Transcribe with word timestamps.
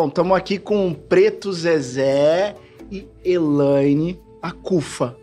Bom, 0.00 0.06
estamos 0.06 0.36
aqui 0.36 0.58
com 0.58 0.94
Preto 0.94 1.52
Zezé 1.52 2.54
e 2.88 3.04
Elaine 3.24 4.16
Acufa. 4.40 5.16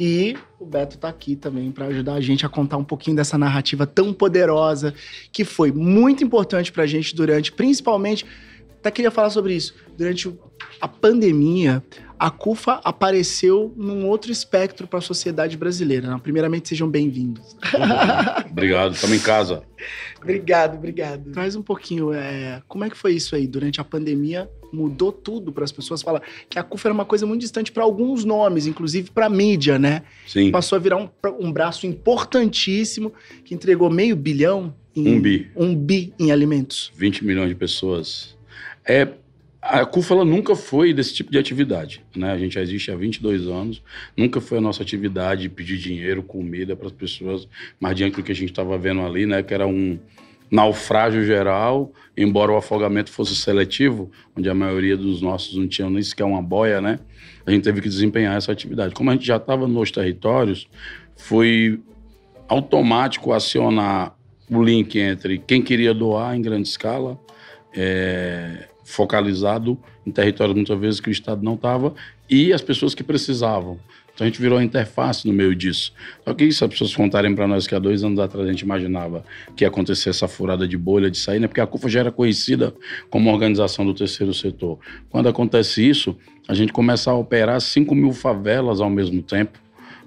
E 0.00 0.34
o 0.58 0.64
Beto 0.64 0.94
está 0.94 1.10
aqui 1.10 1.36
também 1.36 1.70
para 1.70 1.84
ajudar 1.88 2.14
a 2.14 2.20
gente 2.22 2.46
a 2.46 2.48
contar 2.48 2.78
um 2.78 2.82
pouquinho 2.82 3.14
dessa 3.14 3.36
narrativa 3.36 3.86
tão 3.86 4.14
poderosa 4.14 4.94
que 5.30 5.44
foi 5.44 5.70
muito 5.70 6.24
importante 6.24 6.72
para 6.72 6.84
a 6.84 6.86
gente 6.86 7.14
durante, 7.14 7.52
principalmente, 7.52 8.24
até 8.86 8.90
queria 8.94 9.10
falar 9.10 9.30
sobre 9.30 9.54
isso, 9.54 9.74
durante 9.96 10.32
a 10.80 10.86
pandemia, 10.86 11.82
a 12.18 12.30
CUFA 12.30 12.80
apareceu 12.84 13.74
num 13.76 14.06
outro 14.06 14.30
espectro 14.30 14.86
para 14.86 15.00
a 15.00 15.02
sociedade 15.02 15.56
brasileira. 15.56 16.08
Né? 16.08 16.20
Primeiramente, 16.22 16.68
sejam 16.68 16.88
bem-vindos. 16.88 17.56
obrigado, 18.48 18.94
estamos 18.94 19.16
em 19.16 19.20
casa. 19.20 19.62
obrigado, 20.22 20.76
obrigado. 20.76 21.32
Traz 21.32 21.56
um 21.56 21.62
pouquinho, 21.62 22.12
é, 22.12 22.62
como 22.68 22.84
é 22.84 22.90
que 22.90 22.96
foi 22.96 23.14
isso 23.14 23.34
aí? 23.34 23.46
Durante 23.46 23.80
a 23.80 23.84
pandemia, 23.84 24.48
mudou 24.72 25.10
tudo 25.10 25.52
para 25.52 25.64
as 25.64 25.72
pessoas? 25.72 26.00
Fala 26.00 26.22
que 26.48 26.58
a 26.58 26.62
CUFA 26.62 26.88
era 26.88 26.94
uma 26.94 27.04
coisa 27.04 27.26
muito 27.26 27.40
distante 27.40 27.72
para 27.72 27.82
alguns 27.82 28.24
nomes, 28.24 28.66
inclusive 28.66 29.10
para 29.10 29.26
a 29.26 29.30
mídia, 29.30 29.78
né? 29.78 30.02
Sim. 30.28 30.50
Passou 30.50 30.76
a 30.76 30.78
virar 30.78 30.96
um, 30.98 31.08
um 31.40 31.52
braço 31.52 31.86
importantíssimo 31.86 33.12
que 33.44 33.52
entregou 33.52 33.90
meio 33.90 34.14
bilhão 34.14 34.72
em, 34.94 35.08
um 35.08 35.20
bi. 35.20 35.50
Um 35.54 35.74
bi 35.74 36.14
em 36.18 36.32
alimentos. 36.32 36.90
20 36.96 37.24
milhões 37.24 37.48
de 37.48 37.54
pessoas. 37.54 38.35
É, 38.88 39.08
a 39.60 39.84
CUFA 39.84 40.24
nunca 40.24 40.54
foi 40.54 40.94
desse 40.94 41.12
tipo 41.12 41.30
de 41.30 41.38
atividade. 41.38 42.02
Né? 42.14 42.30
A 42.30 42.38
gente 42.38 42.54
já 42.54 42.62
existe 42.62 42.90
há 42.90 42.96
22 42.96 43.48
anos, 43.48 43.82
nunca 44.16 44.40
foi 44.40 44.58
a 44.58 44.60
nossa 44.60 44.82
atividade 44.82 45.48
pedir 45.48 45.78
dinheiro, 45.78 46.22
comida 46.22 46.76
para 46.76 46.86
as 46.86 46.92
pessoas, 46.92 47.48
mas 47.80 47.96
diante 47.96 48.16
do 48.16 48.22
que 48.22 48.32
a 48.32 48.34
gente 48.34 48.50
estava 48.50 48.78
vendo 48.78 49.00
ali, 49.02 49.26
né, 49.26 49.42
que 49.42 49.52
era 49.52 49.66
um 49.66 49.98
naufrágio 50.50 51.24
geral, 51.24 51.92
embora 52.16 52.52
o 52.52 52.56
afogamento 52.56 53.10
fosse 53.10 53.34
seletivo, 53.34 54.10
onde 54.36 54.48
a 54.48 54.54
maioria 54.54 54.96
dos 54.96 55.20
nossos 55.20 55.56
não 55.56 55.66
tinham 55.66 55.90
nem 55.90 56.02
sequer 56.02 56.24
uma 56.24 56.40
boia, 56.40 56.80
né? 56.80 57.00
A 57.44 57.50
gente 57.50 57.64
teve 57.64 57.80
que 57.80 57.88
desempenhar 57.88 58.36
essa 58.36 58.52
atividade. 58.52 58.94
Como 58.94 59.10
a 59.10 59.14
gente 59.14 59.26
já 59.26 59.36
estava 59.36 59.66
nos 59.66 59.90
territórios, 59.90 60.68
foi 61.16 61.80
automático 62.48 63.32
acionar 63.32 64.16
o 64.48 64.62
link 64.62 64.96
entre 64.98 65.38
quem 65.38 65.60
queria 65.60 65.92
doar 65.92 66.36
em 66.36 66.42
grande 66.42 66.68
escala, 66.68 67.18
é, 67.74 68.68
focalizado 68.86 69.76
em 70.06 70.12
territórios 70.12 70.54
muitas 70.54 70.78
vezes 70.78 71.00
que 71.00 71.08
o 71.08 71.12
Estado 71.12 71.42
não 71.42 71.54
estava 71.54 71.92
e 72.30 72.52
as 72.52 72.62
pessoas 72.62 72.94
que 72.94 73.02
precisavam. 73.02 73.78
Então 74.14 74.24
a 74.24 74.30
gente 74.30 74.40
virou 74.40 74.58
a 74.58 74.64
interface 74.64 75.26
no 75.26 75.32
meio 75.32 75.54
disso. 75.54 75.92
Só 76.24 76.32
que 76.32 76.50
se 76.50 76.64
as 76.64 76.70
pessoas 76.70 76.94
contarem 76.94 77.34
para 77.34 77.46
nós 77.46 77.66
que 77.66 77.74
há 77.74 77.78
dois 77.78 78.02
anos 78.02 78.18
atrás 78.18 78.46
a 78.46 78.50
gente 78.50 78.62
imaginava 78.62 79.24
que 79.54 79.64
ia 79.64 79.68
acontecer 79.68 80.08
essa 80.08 80.26
furada 80.26 80.66
de 80.66 80.78
bolha 80.78 81.10
de 81.10 81.18
sair, 81.18 81.40
né? 81.40 81.48
porque 81.48 81.60
a 81.60 81.66
CUFA 81.66 81.88
já 81.88 82.00
era 82.00 82.12
conhecida 82.12 82.72
como 83.10 83.30
organização 83.30 83.84
do 83.84 83.92
terceiro 83.92 84.32
setor. 84.32 84.78
Quando 85.10 85.28
acontece 85.28 85.86
isso, 85.86 86.16
a 86.48 86.54
gente 86.54 86.72
começa 86.72 87.10
a 87.10 87.14
operar 87.14 87.60
5 87.60 87.94
mil 87.94 88.12
favelas 88.12 88.80
ao 88.80 88.88
mesmo 88.88 89.20
tempo, 89.20 89.58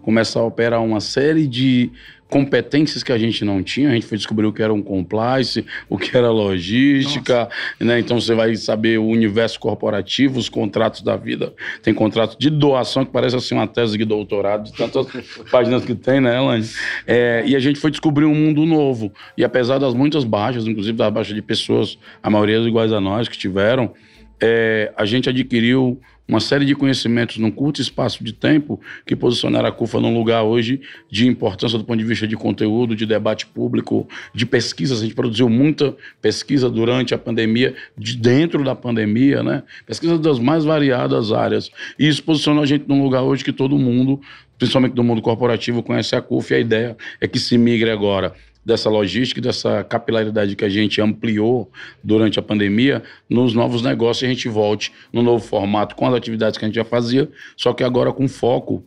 começa 0.01 0.39
a 0.39 0.43
operar 0.43 0.81
uma 0.81 1.01
série 1.01 1.45
de 1.45 1.91
competências 2.29 3.01
que 3.01 3.11
a 3.11 3.17
gente 3.17 3.43
não 3.43 3.63
tinha. 3.63 3.89
A 3.89 3.93
gente 3.93 4.05
foi 4.05 4.17
descobrir 4.17 4.45
o 4.45 4.53
que 4.53 4.61
era 4.61 4.71
um 4.73 4.81
compliance, 4.81 5.65
o 5.89 5.97
que 5.97 6.15
era 6.15 6.29
logística, 6.29 7.49
né? 7.79 7.99
Então 7.99 8.21
você 8.21 8.35
vai 8.35 8.55
saber 8.55 8.99
o 8.99 9.07
universo 9.07 9.59
corporativo, 9.59 10.39
os 10.39 10.47
contratos 10.47 11.01
da 11.01 11.17
vida. 11.17 11.53
Tem 11.81 11.93
contrato 11.93 12.37
de 12.37 12.49
doação 12.49 13.03
que 13.03 13.11
parece 13.11 13.35
assim 13.35 13.55
uma 13.55 13.67
tese 13.67 13.97
de 13.97 14.05
doutorado, 14.05 14.65
de 14.65 14.73
tantas 14.73 15.07
páginas 15.51 15.83
que 15.83 15.95
tem, 15.95 16.21
né, 16.21 16.37
Elaine? 16.37 16.69
É, 17.07 17.43
e 17.45 17.55
a 17.55 17.59
gente 17.59 17.79
foi 17.79 17.89
descobrir 17.89 18.25
um 18.25 18.35
mundo 18.35 18.65
novo. 18.65 19.11
E 19.35 19.43
apesar 19.43 19.79
das 19.79 19.95
muitas 19.95 20.23
baixas, 20.23 20.67
inclusive 20.67 20.97
das 20.97 21.11
baixas 21.11 21.33
de 21.33 21.41
pessoas, 21.41 21.97
a 22.21 22.29
maioria 22.29 22.59
iguais 22.59 22.93
a 22.93 23.01
nós 23.01 23.27
que 23.27 23.37
tiveram, 23.37 23.91
é, 24.39 24.93
a 24.95 25.03
gente 25.03 25.29
adquiriu 25.29 25.99
uma 26.29 26.39
série 26.39 26.63
de 26.63 26.75
conhecimentos 26.75 27.37
num 27.37 27.49
curto 27.49 27.81
espaço 27.81 28.23
de 28.23 28.31
tempo 28.31 28.79
que 29.03 29.15
posicionaram 29.15 29.67
a 29.67 29.71
CUFA 29.71 29.99
num 29.99 30.13
lugar 30.13 30.43
hoje 30.43 30.79
de 31.09 31.27
importância 31.27 31.75
do 31.75 31.83
ponto 31.83 31.97
de 31.97 32.05
vista 32.05 32.27
de 32.27 32.37
conteúdo, 32.37 32.95
de 32.95 33.03
debate 33.07 33.47
público, 33.47 34.07
de 34.31 34.45
pesquisas. 34.45 34.99
A 34.99 35.03
gente 35.03 35.15
produziu 35.15 35.49
muita 35.49 35.97
pesquisa 36.21 36.69
durante 36.69 37.15
a 37.15 37.17
pandemia, 37.17 37.75
de 37.97 38.15
dentro 38.15 38.63
da 38.63 38.75
pandemia, 38.75 39.41
né? 39.41 39.63
Pesquisa 39.87 40.19
das 40.19 40.37
mais 40.37 40.63
variadas 40.63 41.31
áreas. 41.31 41.71
E 41.97 42.07
isso 42.07 42.23
posicionou 42.23 42.61
a 42.61 42.65
gente 42.67 42.87
num 42.87 43.01
lugar 43.01 43.23
hoje 43.23 43.43
que 43.43 43.51
todo 43.51 43.77
mundo 43.77 44.21
principalmente 44.59 44.93
do 44.93 45.03
mundo 45.05 45.21
corporativo, 45.21 45.81
conhece 45.81 46.17
a 46.17 46.21
CUF 46.21 46.51
e 46.51 46.57
a 46.57 46.59
ideia 46.59 46.97
é 47.21 47.27
que 47.29 47.39
se 47.39 47.57
migre 47.57 47.89
agora 47.89 48.33
dessa 48.65 48.89
logística, 48.89 49.41
dessa 49.41 49.83
capilaridade 49.83 50.55
que 50.55 50.65
a 50.65 50.69
gente 50.69 51.01
ampliou 51.01 51.71
durante 52.03 52.39
a 52.39 52.41
pandemia, 52.41 53.03
nos 53.29 53.53
novos 53.53 53.81
negócios 53.81 54.23
a 54.23 54.31
gente 54.31 54.47
volte 54.47 54.91
no 55.11 55.21
novo 55.21 55.43
formato 55.43 55.95
com 55.95 56.05
as 56.07 56.13
atividades 56.13 56.57
que 56.57 56.65
a 56.65 56.67
gente 56.67 56.75
já 56.75 56.85
fazia, 56.85 57.29
só 57.55 57.73
que 57.73 57.83
agora 57.83 58.11
com 58.11 58.27
foco 58.27 58.83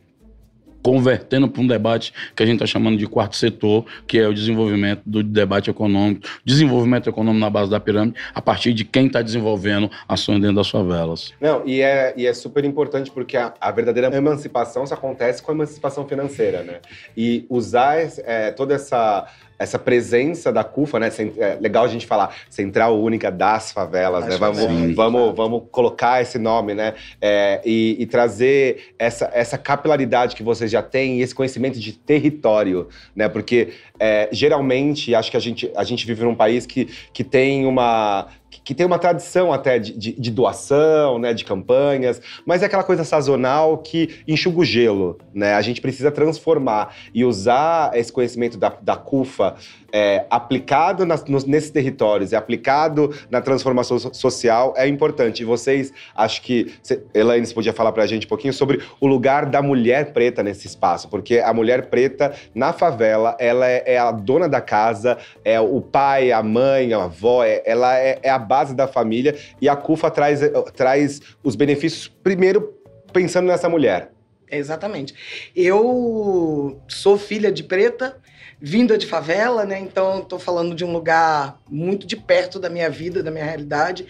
convertendo 0.83 1.49
para 1.49 1.63
um 1.63 1.67
debate 1.67 2.13
que 2.35 2.43
a 2.43 2.47
gente 2.47 2.57
está 2.57 2.67
chamando 2.67 2.99
de 2.99 3.07
quarto 3.07 3.37
setor, 3.37 3.87
que 4.07 4.19
é 4.19 4.27
o 4.27 4.35
desenvolvimento 4.35 5.03
do 5.07 5.23
debate 5.23 5.71
econômico, 5.71 6.27
desenvolvimento 6.45 7.09
econômico 7.09 7.41
na 7.41 7.49
base 7.49 7.71
da 7.71 7.79
pirâmide, 7.79 8.19
a 8.35 8.43
partir 8.43 8.73
de 8.73 8.85
quem 8.85 9.07
está 9.07 9.23
desenvolvendo 9.23 9.91
ações 10.09 10.41
dentro 10.41 10.57
das 10.57 10.69
favelas. 10.69 11.33
Não, 11.41 11.63
e 11.65 11.81
é, 11.81 12.13
e 12.17 12.27
é 12.27 12.35
super 12.35 12.65
importante 12.65 13.11
porque 13.11 13.37
a, 13.37 13.55
a 13.61 13.71
verdadeira 13.71 14.15
emancipação 14.15 14.85
só 14.87 14.95
acontece 14.95 15.43
com 15.43 15.53
a 15.53 15.55
emancipação 15.55 16.07
financeira, 16.07 16.63
né? 16.63 16.81
E 17.17 17.47
usar 17.49 17.99
é, 18.25 18.51
toda 18.51 18.75
essa 18.75 19.27
essa 19.63 19.79
presença 19.79 20.53
da 20.53 20.65
CUFA, 20.65 20.99
né? 20.99 21.11
É 21.39 21.59
legal 21.61 21.85
a 21.85 21.89
gente 21.89 22.07
falar 22.07 22.35
Central 22.51 23.01
Única 23.01 23.31
das 23.31 23.73
Favelas, 23.73 24.27
né? 24.27 24.37
Vamos, 24.37 24.59
sim, 24.59 24.95
vamos, 24.95 25.35
vamos 25.37 25.63
colocar 25.71 26.21
esse 26.21 26.39
nome, 26.39 26.75
né? 26.75 26.95
É, 27.21 27.61
e, 27.65 27.97
e, 27.99 28.07
trazer 28.07 28.95
essa, 28.99 29.31
essa 29.33 29.57
capilaridade 29.57 30.35
que 30.35 30.43
vocês 30.43 30.71
já 30.71 30.83
têm 30.83 31.19
e 31.19 31.23
esse 31.23 31.35
conhecimento 31.35 31.79
de 31.79 31.93
território, 31.93 32.89
né? 33.15 33.29
Porque 33.29 33.71
é, 33.99 34.29
geralmente 34.33 35.15
acho 35.15 35.31
que 35.31 35.37
a 35.37 35.41
gente, 35.41 35.71
a 35.77 35.85
gente 35.85 36.07
vive 36.07 36.25
num 36.25 36.35
país 36.35 36.67
que, 36.67 36.87
que 37.13 37.23
tem 37.23 37.67
uma 37.67 38.29
que 38.65 38.75
tem 38.75 38.85
uma 38.85 38.99
tradição 38.99 39.53
até 39.53 39.79
de, 39.79 39.97
de, 39.97 40.13
de, 40.13 40.31
doação, 40.31 41.19
né, 41.19 41.33
de 41.33 41.45
campanhas, 41.45 42.21
mas 42.47 42.63
é 42.63 42.67
aquela 42.67 42.85
coisa 42.85 43.05
sazonal 43.05 43.79
que 43.79 44.21
enxuga 44.27 44.61
o 44.61 44.65
gelo, 44.65 45.19
né? 45.35 45.55
A 45.55 45.63
gente 45.63 45.81
precisa 45.81 46.11
transformar 46.11 46.95
e 47.15 47.25
usar 47.25 47.97
esse 47.97 48.13
conhecimento 48.13 48.59
da, 48.59 48.69
da 48.69 48.97
CUFA 48.97 49.57
é, 49.93 50.25
aplicado 50.31 51.05
nas, 51.05 51.25
nos, 51.27 51.45
nesses 51.45 51.71
territórios 51.71 52.33
e 52.33 52.37
aplicado 52.37 53.15
na 53.31 53.41
transformação 53.41 53.99
social 53.99 54.73
é 54.77 54.89
importante. 54.89 55.43
E 55.43 55.45
vocês, 55.45 55.93
acho 56.15 56.43
que, 56.43 56.73
Elaine, 57.13 57.47
você 57.47 57.55
podia 57.55 57.73
falar 57.73 57.93
para 57.93 58.03
a 58.03 58.07
gente 58.07 58.27
um 58.27 58.29
pouquinho 58.29 58.53
sobre 58.53 58.81
o 59.01 59.07
lugar 59.07 59.47
da 59.47 59.61
mulher 59.61 60.13
preta 60.13 60.43
nesse 60.43 60.67
espaço, 60.67 61.09
porque 61.09 61.39
a 61.39 61.53
mulher 61.53 61.87
preta 61.87 62.33
na 62.55 62.73
favela, 62.73 63.37
ela 63.39 63.69
é, 63.69 63.83
é 63.87 63.99
a 63.99 64.11
dona 64.11 64.49
da 64.49 64.61
casa, 64.61 65.19
é 65.45 65.61
o 65.61 65.81
pai, 65.81 66.33
a 66.33 66.43
mãe, 66.43 66.95
a 66.95 67.05
avó, 67.05 67.45
é, 67.45 67.63
ela 67.67 67.99
é, 67.99 68.19
é 68.23 68.31
a 68.31 68.39
base 68.39 68.75
da 68.75 68.89
família 68.89 69.37
e 69.61 69.69
a 69.69 69.77
CUFA 69.77 70.11
traz, 70.11 70.41
traz 70.75 71.21
os 71.43 71.55
benefícios, 71.55 72.09
primeiro, 72.09 72.73
pensando 73.13 73.47
nessa 73.47 73.69
mulher. 73.69 74.12
Exatamente. 74.53 75.15
Eu 75.57 76.79
sou 76.87 77.17
filha 77.17 77.51
de 77.51 77.65
preta, 77.65 78.21
vinda 78.61 78.99
de 78.99 79.07
favela, 79.07 79.65
né? 79.65 79.81
Então 79.81 80.21
estou 80.21 80.39
falando 80.39 80.75
de 80.75 80.85
um 80.85 80.93
lugar 80.93 81.59
muito 81.69 82.07
de 82.07 82.17
perto 82.17 82.61
da 82.61 82.69
minha 82.69 82.91
vida, 82.91 83.23
da 83.23 83.31
minha 83.31 83.45
realidade. 83.45 84.07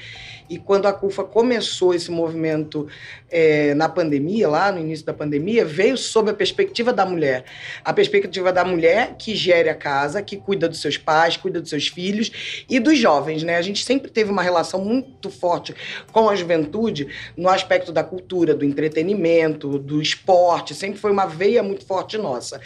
E 0.51 0.59
quando 0.59 0.85
a 0.85 0.93
CUFA 0.93 1.25
começou 1.25 1.95
esse 1.95 2.11
movimento 2.11 2.87
é, 3.31 3.73
na 3.73 3.89
pandemia, 3.89 4.47
lá 4.47 4.71
no 4.71 4.79
início 4.79 5.07
da 5.07 5.15
pandemia, 5.15 5.65
veio 5.65 5.97
sob 5.97 6.31
a 6.31 6.35
perspectiva 6.35 6.93
da 6.93 7.07
mulher. 7.07 7.47
A 7.83 7.91
perspectiva 7.91 8.53
da 8.53 8.63
mulher 8.63 9.17
que 9.19 9.35
gere 9.35 9.71
a 9.71 9.75
casa, 9.75 10.21
que 10.21 10.37
cuida 10.37 10.69
dos 10.69 10.83
seus 10.83 10.99
pais, 10.99 11.39
cuida 11.39 11.59
dos 11.59 11.71
seus 11.71 11.89
filhos 11.89 12.65
e 12.69 12.79
dos 12.79 12.99
jovens, 12.99 13.43
né? 13.43 13.57
A 13.57 13.63
gente 13.63 13.83
sempre 13.83 14.11
teve 14.11 14.31
uma 14.31 14.43
relação 14.43 14.85
muito 14.85 15.31
forte 15.31 15.75
com 16.13 16.29
a 16.29 16.37
juventude 16.37 17.09
no 17.35 17.49
aspecto 17.49 17.91
da 17.91 18.05
cultura, 18.05 18.55
do 18.55 18.67
entretenimento, 18.67 19.79
do 19.79 20.03
esporte, 20.03 20.32
sempre 20.75 20.99
foi 20.99 21.11
uma 21.11 21.27
veia 21.27 21.63
muito 21.63 21.85
forte 21.87 22.17
nossa. 22.19 22.61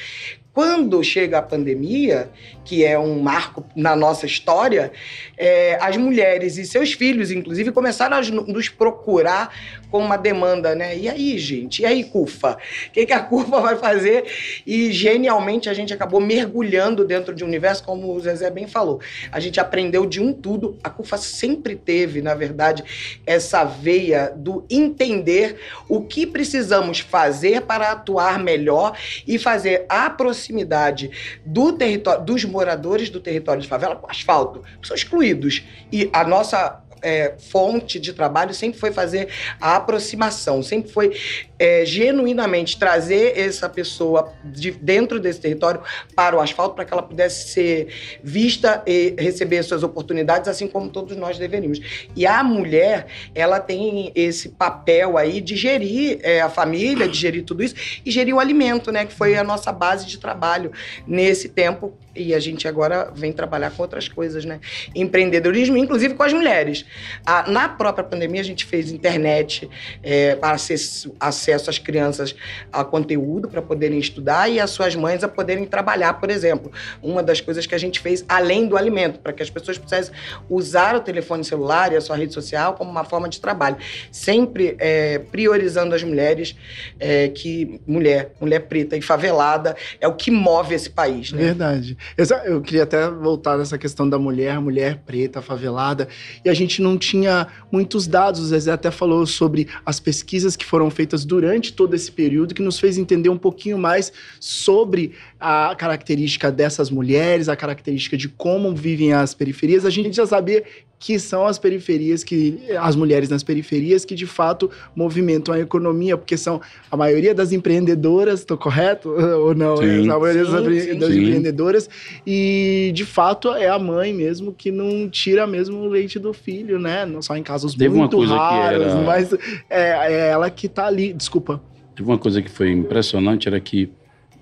Quando 0.57 1.05
chega 1.05 1.37
a 1.37 1.43
pandemia, 1.43 2.31
que 2.65 2.83
é 2.83 2.99
um 2.99 3.21
marco 3.21 3.63
na 3.77 3.95
nossa 3.95 4.25
história, 4.25 4.91
é, 5.37 5.77
as 5.83 5.99
mulheres 5.99 6.57
e 6.57 6.65
seus 6.65 6.95
filhos, 6.95 7.31
inclusive, 7.31 7.71
começaram 7.73 8.17
a 8.17 8.23
nos 8.23 8.71
procurar 8.71 9.55
com 9.91 9.99
uma 9.99 10.17
demanda, 10.17 10.75
né? 10.75 10.97
E 10.97 11.11
aí, 11.11 11.39
gente? 11.39 11.83
E 11.83 11.85
aí, 11.85 12.05
CUFA? 12.05 12.57
O 12.89 12.91
que, 12.91 13.05
que 13.05 13.13
a 13.13 13.21
CUFA 13.21 13.61
vai 13.61 13.77
fazer? 13.77 14.25
E 14.67 14.91
genialmente 14.93 15.69
a 15.69 15.75
gente 15.75 15.93
acabou 15.93 16.23
mergulhando 16.23 17.05
dentro 17.05 17.35
de 17.35 17.45
um 17.45 17.47
universo, 17.47 17.85
como 17.85 18.11
o 18.11 18.19
Zezé 18.19 18.51
bem 18.51 18.67
falou. 18.67 18.99
A 19.31 19.39
gente 19.39 19.61
aprendeu 19.61 20.07
de 20.07 20.23
um 20.23 20.33
tudo. 20.33 20.79
A 20.83 20.89
CUFA 20.89 21.19
sempre 21.19 21.77
teve, 21.77 22.23
na 22.23 22.35
verdade, 22.35 22.83
essa 23.27 23.63
veia 23.63 24.33
do 24.35 24.65
entender 24.71 25.61
o 25.87 26.01
que 26.01 26.27
precisamos 26.27 27.01
fazer 27.01 27.61
para 27.61 27.93
atuar 27.93 28.39
melhor 28.39 28.97
e 29.27 29.39
fazer 29.39 29.85
aproximação 29.91 30.46
proximidade 30.47 31.11
do 31.45 31.73
território, 31.73 32.25
dos 32.25 32.45
moradores 32.45 33.11
do 33.11 33.21
território 33.21 33.61
de 33.61 33.69
favela 33.69 33.97
com 33.97 34.11
asfalto, 34.11 34.63
são 34.83 34.97
excluídos. 34.97 35.65
E 35.91 36.09
a 36.13 36.25
nossa 36.25 36.83
é, 37.07 37.35
fonte 37.39 38.01
de 38.01 38.13
trabalho 38.13 38.53
sempre 38.53 38.81
foi 38.81 38.91
fazer 38.91 39.29
a 39.61 39.77
aproximação, 39.77 40.61
sempre 40.61 40.91
foi 40.91 41.17
é, 41.57 41.85
genuinamente 41.87 42.77
trazer 42.77 43.39
essa 43.39 43.69
pessoa 43.69 44.33
de 44.45 44.73
dentro 44.73 45.21
desse 45.21 45.41
território 45.41 45.81
para 46.17 46.37
o 46.37 46.41
asfalto 46.41 46.75
para 46.75 46.85
que 46.85 46.93
ela 46.93 47.05
pudesse 47.05 47.51
ser 47.51 48.19
vista 48.25 48.83
e 48.85 49.15
receber 49.17 49.63
suas 49.63 49.85
oportunidades, 49.85 50.49
assim 50.49 50.67
como 50.67 50.89
todos 50.89 51.17
nós 51.17 51.39
deveríamos. 51.39 51.79
E 52.17 52.27
a 52.27 52.43
mulher, 52.43 53.07
ela 53.37 53.61
tem 53.61 54.11
esse 54.17 54.49
papel 54.49 55.17
aí 55.17 55.41
de 55.41 55.55
gerir 55.55 56.19
é, 56.23 56.41
a 56.41 56.51
família, 56.51 57.07
de 57.07 57.17
gerir 57.17 57.45
tudo 57.45 57.63
isso 57.63 57.77
e 58.05 58.11
gerir 58.11 58.35
o 58.35 58.41
alimento, 58.41 58.91
né, 58.91 59.05
que 59.05 59.13
foi 59.13 59.37
a 59.37 59.45
nossa 59.45 59.71
base 59.71 60.07
de 60.07 60.19
trabalho 60.19 60.73
nesse 61.07 61.49
tempo 61.49 61.97
e 62.17 62.35
a 62.35 62.41
gente 62.41 62.67
agora 62.67 63.11
vem 63.15 63.33
trabalhar 63.33 63.71
com 63.71 63.83
outras 63.83 64.09
coisas, 64.09 64.45
né? 64.45 64.59
Empreendedorismo, 64.95 65.77
inclusive 65.77 66.15
com 66.15 66.23
as 66.23 66.33
mulheres. 66.33 66.87
A, 67.25 67.51
na 67.51 67.69
própria 67.69 68.05
pandemia, 68.05 68.41
a 68.41 68.45
gente 68.45 68.65
fez 68.65 68.91
internet 68.91 69.69
é, 70.03 70.35
para 70.37 70.55
acesso, 70.55 71.15
acesso 71.19 71.71
às 71.71 71.79
crianças 71.79 72.35
a 72.73 72.85
conteúdo 72.85 73.49
para 73.49 73.63
poderem 73.63 73.99
estudar 73.99 74.49
e 74.49 74.61
as 74.61 74.71
suas 74.71 74.95
mães 74.95 75.23
a 75.23 75.29
poderem 75.29 75.65
trabalhar, 75.65 76.15
por 76.15 76.31
exemplo. 76.31 76.71
Uma 77.03 77.23
das 77.23 77.41
coisas 77.41 77.67
que 77.67 77.75
a 77.75 77.79
gente 77.79 78.01
fez 78.01 78.25
além 78.29 78.67
do 78.67 78.77
alimento, 78.77 79.19
para 79.19 79.33
que 79.33 79.43
as 79.43 79.51
pessoas 79.51 79.79
pudessem 79.79 80.15
usar 80.49 80.95
o 80.97 81.01
telefone 81.01 81.45
celular 81.45 81.93
e 81.93 81.97
a 81.97 82.01
sua 82.01 82.17
rede 82.17 82.33
social 82.33 82.75
como 82.75 82.91
uma 82.91 83.05
forma 83.05 83.29
de 83.29 83.41
trabalho. 83.41 83.77
Sempre 84.11 84.77
é, 84.79 85.19
priorizando 85.19 85.95
as 85.95 86.03
mulheres, 86.03 86.57
é, 86.99 87.29
que 87.29 87.81
mulher, 87.87 88.33
mulher 88.41 88.61
preta 88.61 88.97
e 88.97 89.03
favelada 89.03 89.77
é 90.01 90.09
o 90.09 90.15
que 90.15 90.31
move 90.31 90.75
esse 90.75 90.91
país, 90.91 91.33
né? 91.33 91.43
Verdade. 91.45 91.97
Eu 92.45 92.61
queria 92.61 92.83
até 92.83 93.09
voltar 93.09 93.57
nessa 93.57 93.79
questão 93.79 94.09
da 94.09 94.19
mulher, 94.19 94.61
mulher 94.61 95.01
preta, 95.07 95.41
favelada, 95.41 96.09
e 96.45 96.49
a 96.49 96.55
gente 96.55 96.76
não 96.81 96.97
tinha 96.99 97.49
muitos 97.71 98.07
dados. 98.07 98.41
O 98.41 98.47
Zezé 98.47 98.73
até 98.73 98.91
falou 98.91 99.27
sobre 99.27 99.69
as 99.85 100.01
pesquisas 100.01 100.57
que 100.57 100.65
foram 100.65 100.91
feitas 100.91 101.25
durante 101.25 101.73
todo 101.73 101.95
esse 101.95 102.11
período, 102.11 102.55
que 102.55 102.63
nos 102.63 102.79
fez 102.79 102.99
entender 102.99 103.29
um 103.29 103.39
pouquinho 103.39 103.79
mais 103.79 104.13
sobre 104.41 105.13
a 105.39 105.75
característica 105.77 106.51
dessas 106.51 106.91
mulheres, 106.91 107.49
a 107.49 107.57
característica 107.57 108.17
de 108.17 108.29
como 108.29 108.75
vivem 108.75 109.13
as 109.13 109.35
periferias. 109.35 109.85
A 109.85 109.91
gente 109.91 110.17
já 110.17 110.27
sabia 110.27 110.65
que 110.99 111.19
são 111.19 111.47
as 111.47 111.59
periferias 111.59 112.25
que 112.25 112.59
as 112.79 112.97
mulheres 112.97 113.29
nas 113.29 113.43
periferias 113.43 114.05
que 114.05 114.15
de 114.15 114.27
fato 114.27 114.71
movimentam 114.95 115.55
a 115.55 115.61
economia, 115.61 116.17
porque 116.17 116.37
são 116.37 116.61
a 116.91 116.97
maioria 116.97 117.35
das 117.35 117.53
empreendedoras, 117.53 118.41
estou 118.41 118.57
correto 118.57 119.11
ou 119.45 119.55
não? 119.55 119.77
Sim. 119.77 120.09
A 120.09 120.19
maioria 120.19 120.45
sim, 120.45 120.51
das, 120.53 120.99
das 120.99 121.13
sim. 121.13 121.23
empreendedodoras 121.23 121.91
e 122.27 122.91
de 122.95 123.05
fato 123.05 123.53
é 123.53 123.69
a 123.69 123.79
mãe 123.79 124.13
mesmo 124.13 124.53
que 124.53 124.71
não 124.73 125.09
tira 125.09 125.47
mesmo 125.47 125.79
o 125.79 125.89
leite 125.89 126.19
do 126.19 126.33
filho, 126.33 126.79
né? 126.79 127.05
Não 127.05 127.21
só 127.21 127.37
em 127.37 127.43
casos 127.43 127.75
Teve 127.75 127.95
uma 127.95 128.01
muito 128.09 128.25
raros, 128.25 128.87
era- 128.87 129.03
mas 129.03 129.33
é, 129.69 130.13
é 130.13 130.31
ela 130.31 130.49
que 130.51 130.69
tá 130.69 130.87
ali. 130.87 131.13
Desculpa. 131.13 131.61
Teve 131.95 132.09
uma 132.09 132.19
coisa 132.19 132.41
que 132.43 132.51
foi 132.51 132.71
impressionante, 132.71 133.49
era 133.49 133.61
que 133.61 133.91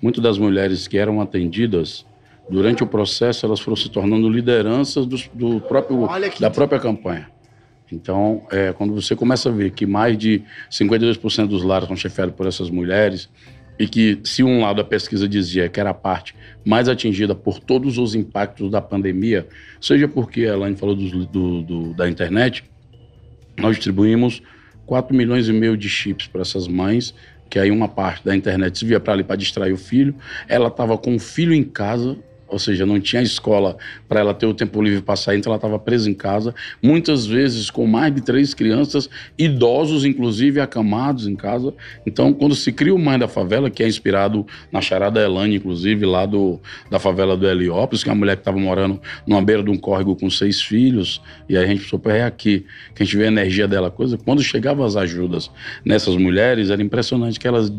muitas 0.01 0.21
das 0.23 0.37
mulheres 0.37 0.87
que 0.87 0.97
eram 0.97 1.21
atendidas, 1.21 2.05
durante 2.49 2.83
o 2.83 2.87
processo, 2.87 3.45
elas 3.45 3.59
foram 3.59 3.75
se 3.75 3.89
tornando 3.89 4.29
lideranças 4.29 5.05
do, 5.05 5.17
do 5.33 5.61
próprio, 5.61 6.05
da 6.41 6.49
própria 6.49 6.79
campanha. 6.79 7.27
Então, 7.91 8.43
é, 8.51 8.73
quando 8.73 8.93
você 8.93 9.15
começa 9.15 9.49
a 9.49 9.51
ver 9.51 9.71
que 9.71 9.85
mais 9.85 10.17
de 10.17 10.41
52% 10.71 11.47
dos 11.47 11.63
lares 11.63 11.87
são 11.87 11.95
chefiados 11.95 12.33
por 12.35 12.47
essas 12.47 12.69
mulheres, 12.69 13.29
e 13.77 13.87
que 13.87 14.19
se 14.23 14.41
um 14.41 14.61
lado 14.61 14.79
a 14.79 14.85
pesquisa 14.85 15.27
dizia 15.27 15.67
que 15.67 15.79
era 15.79 15.89
a 15.89 15.93
parte 15.93 16.33
mais 16.65 16.87
atingida 16.87 17.35
por 17.35 17.59
todos 17.59 17.97
os 17.97 18.15
impactos 18.15 18.71
da 18.71 18.81
pandemia, 18.81 19.47
seja 19.81 20.07
porque 20.07 20.41
a 20.45 20.53
Elaine 20.53 20.77
falou 20.77 20.95
dos- 20.95 21.11
do- 21.27 21.61
do- 21.61 21.93
da 21.93 22.09
internet, 22.09 22.63
nós 23.57 23.75
distribuímos 23.75 24.41
4 24.85 25.15
milhões 25.15 25.47
e 25.49 25.53
meio 25.53 25.75
de 25.75 25.89
chips 25.89 26.25
para 26.27 26.41
essas 26.41 26.67
mães, 26.67 27.13
que 27.49 27.59
aí 27.59 27.69
uma 27.69 27.87
parte 27.87 28.23
da 28.25 28.35
internet 28.35 28.77
se 28.79 28.85
via 28.85 28.99
para 28.99 29.13
ali 29.13 29.23
para 29.23 29.35
distrair 29.35 29.73
o 29.73 29.77
filho. 29.77 30.15
Ela 30.47 30.69
estava 30.69 30.97
com 30.97 31.15
o 31.15 31.19
filho 31.19 31.53
em 31.53 31.63
casa, 31.63 32.17
ou 32.47 32.59
seja, 32.59 32.85
não 32.85 32.99
tinha 32.99 33.21
escola 33.21 33.77
para 34.07 34.19
ela 34.19 34.33
ter 34.33 34.45
o 34.45 34.53
tempo 34.53 34.81
livre 34.81 35.01
para 35.01 35.15
sair, 35.15 35.39
então 35.39 35.51
ela 35.51 35.57
estava 35.57 35.79
presa 35.79 36.09
em 36.09 36.13
casa, 36.13 36.53
muitas 36.81 37.25
vezes 37.25 37.69
com 37.69 37.87
mais 37.87 38.13
de 38.13 38.21
três 38.21 38.53
crianças, 38.53 39.09
idosos 39.37 40.05
inclusive 40.05 40.59
acamados 40.59 41.27
em 41.27 41.35
casa. 41.35 41.73
Então, 42.05 42.33
quando 42.33 42.55
se 42.55 42.71
cria 42.71 42.93
o 42.93 42.99
Mãe 42.99 43.17
da 43.17 43.27
Favela, 43.27 43.69
que 43.69 43.83
é 43.83 43.87
inspirado 43.87 44.45
na 44.71 44.81
charada 44.81 45.19
Elane, 45.21 45.55
inclusive, 45.55 46.05
lá 46.05 46.25
do, 46.25 46.59
da 46.89 46.99
favela 46.99 47.35
do 47.35 47.47
Heliópolis, 47.47 48.03
que 48.03 48.09
é 48.09 48.13
uma 48.13 48.19
mulher 48.19 48.35
que 48.35 48.41
estava 48.41 48.59
morando 48.59 49.01
numa 49.25 49.41
beira 49.41 49.63
de 49.63 49.69
um 49.69 49.77
córrego 49.77 50.15
com 50.15 50.29
seis 50.29 50.61
filhos, 50.61 51.21
e 51.49 51.57
aí 51.57 51.63
a 51.63 51.67
gente 51.67 51.81
pensou, 51.81 52.01
é 52.05 52.23
aqui 52.23 52.65
que 52.93 53.03
a 53.03 53.05
gente 53.05 53.17
vê 53.17 53.25
a 53.25 53.27
energia 53.27 53.67
dela, 53.67 53.89
coisa. 53.89 54.17
Quando 54.17 54.43
chegavam 54.43 54.85
as 54.85 54.95
ajudas 54.95 55.49
nessas 55.83 56.15
mulheres, 56.15 56.69
era 56.69 56.81
impressionante 56.81 57.39
que 57.39 57.47
elas 57.47 57.71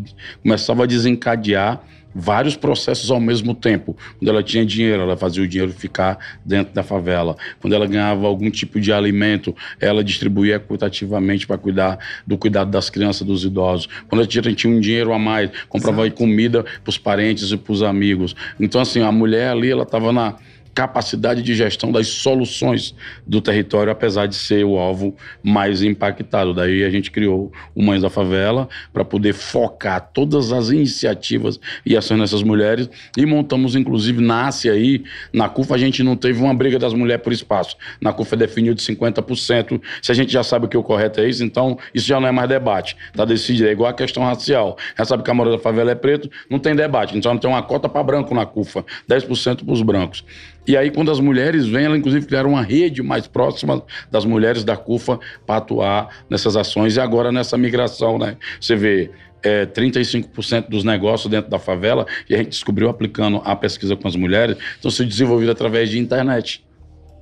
começavam 0.42 0.84
a 0.84 0.86
desencadear 0.86 1.82
vários 2.16 2.56
processos 2.56 3.10
ao 3.10 3.20
mesmo 3.20 3.54
tempo. 3.54 3.94
Quando 4.18 4.28
ela 4.28 4.42
tinha 4.42 4.64
dinheiro, 4.64 5.02
ela 5.02 5.16
fazia 5.16 5.42
o 5.42 5.46
dinheiro 5.46 5.72
ficar 5.72 6.18
dentro 6.44 6.72
da 6.72 6.82
favela. 6.82 7.36
Quando 7.60 7.74
ela 7.74 7.86
ganhava 7.86 8.26
algum 8.26 8.50
tipo 8.50 8.80
de 8.80 8.90
alimento, 8.92 9.54
ela 9.78 10.02
distribuía 10.02 10.56
equitativamente 10.56 11.46
para 11.46 11.58
cuidar 11.58 11.98
do 12.26 12.38
cuidado 12.38 12.70
das 12.70 12.88
crianças, 12.88 13.26
dos 13.26 13.44
idosos. 13.44 13.86
Quando 14.08 14.22
ela 14.22 14.26
tinha, 14.26 14.42
tinha 14.54 14.72
um 14.72 14.80
dinheiro 14.80 15.12
a 15.12 15.18
mais, 15.18 15.50
comprava 15.68 16.10
comida 16.10 16.62
para 16.62 16.88
os 16.88 16.96
parentes 16.96 17.50
e 17.50 17.56
para 17.56 17.72
os 17.72 17.82
amigos. 17.82 18.34
Então, 18.58 18.80
assim, 18.80 19.02
a 19.02 19.12
mulher 19.12 19.50
ali, 19.50 19.70
ela 19.70 19.82
estava 19.82 20.12
na 20.12 20.36
capacidade 20.76 21.42
de 21.42 21.54
gestão 21.54 21.90
das 21.90 22.06
soluções 22.06 22.94
do 23.26 23.40
território, 23.40 23.90
apesar 23.90 24.26
de 24.26 24.34
ser 24.34 24.62
o 24.62 24.76
alvo 24.76 25.16
mais 25.42 25.82
impactado. 25.82 26.52
Daí 26.52 26.84
a 26.84 26.90
gente 26.90 27.10
criou 27.10 27.50
o 27.74 27.82
Mães 27.82 28.02
da 28.02 28.10
Favela 28.10 28.68
para 28.92 29.02
poder 29.02 29.32
focar 29.32 30.10
todas 30.12 30.52
as 30.52 30.68
iniciativas 30.68 31.58
e 31.84 31.96
ações 31.96 32.20
nessas 32.20 32.42
mulheres 32.42 32.90
e 33.16 33.24
montamos, 33.24 33.74
inclusive, 33.74 34.22
nasce 34.22 34.68
aí, 34.68 35.02
na 35.32 35.48
CUFA 35.48 35.76
a 35.76 35.78
gente 35.78 36.02
não 36.02 36.14
teve 36.14 36.42
uma 36.42 36.52
briga 36.52 36.78
das 36.78 36.92
mulheres 36.92 37.24
por 37.24 37.32
espaço. 37.32 37.74
Na 37.98 38.12
CUFA 38.12 38.36
definiu 38.36 38.74
de 38.74 38.82
50%. 38.82 39.80
Se 40.02 40.12
a 40.12 40.14
gente 40.14 40.30
já 40.30 40.42
sabe 40.42 40.68
que 40.68 40.76
o 40.76 40.82
correto 40.82 41.20
é 41.20 41.28
isso, 41.28 41.42
então 41.42 41.78
isso 41.94 42.06
já 42.06 42.20
não 42.20 42.28
é 42.28 42.32
mais 42.32 42.50
debate. 42.50 42.98
Está 43.08 43.24
decidido, 43.24 43.66
é 43.66 43.72
igual 43.72 43.88
a 43.88 43.94
questão 43.94 44.22
racial. 44.22 44.76
Já 44.98 45.06
sabe 45.06 45.22
que 45.22 45.30
a 45.30 45.34
maioria 45.34 45.56
da 45.56 45.62
favela 45.62 45.90
é 45.90 45.94
preto, 45.94 46.30
não 46.50 46.58
tem 46.58 46.76
debate. 46.76 47.16
Então 47.16 47.32
não 47.32 47.40
tem 47.40 47.48
uma 47.48 47.62
cota 47.62 47.88
para 47.88 48.02
branco 48.02 48.34
na 48.34 48.44
CUFA, 48.44 48.84
10% 49.08 49.64
para 49.64 49.72
os 49.72 49.80
brancos. 49.80 50.22
E 50.66 50.76
aí, 50.76 50.90
quando 50.90 51.10
as 51.10 51.20
mulheres 51.20 51.66
vêm, 51.66 51.84
elas 51.84 51.98
inclusive 51.98 52.26
criaram 52.26 52.50
uma 52.50 52.62
rede 52.62 53.02
mais 53.02 53.26
próxima 53.26 53.82
das 54.10 54.24
mulheres 54.24 54.64
da 54.64 54.76
CUFA 54.76 55.18
para 55.46 55.56
atuar 55.58 56.08
nessas 56.28 56.56
ações 56.56 56.96
e 56.96 57.00
agora 57.00 57.30
nessa 57.30 57.56
migração, 57.56 58.18
né? 58.18 58.36
Você 58.60 58.74
vê 58.74 59.10
é, 59.42 59.64
35% 59.66 60.68
dos 60.68 60.82
negócios 60.82 61.30
dentro 61.30 61.48
da 61.50 61.58
favela, 61.58 62.04
e 62.28 62.34
a 62.34 62.38
gente 62.38 62.48
descobriu 62.48 62.88
aplicando 62.88 63.40
a 63.44 63.54
pesquisa 63.54 63.94
com 63.94 64.08
as 64.08 64.16
mulheres, 64.16 64.56
estão 64.74 64.90
sendo 64.90 65.08
desenvolvidos 65.08 65.52
através 65.52 65.88
de 65.88 65.98
internet, 66.00 66.64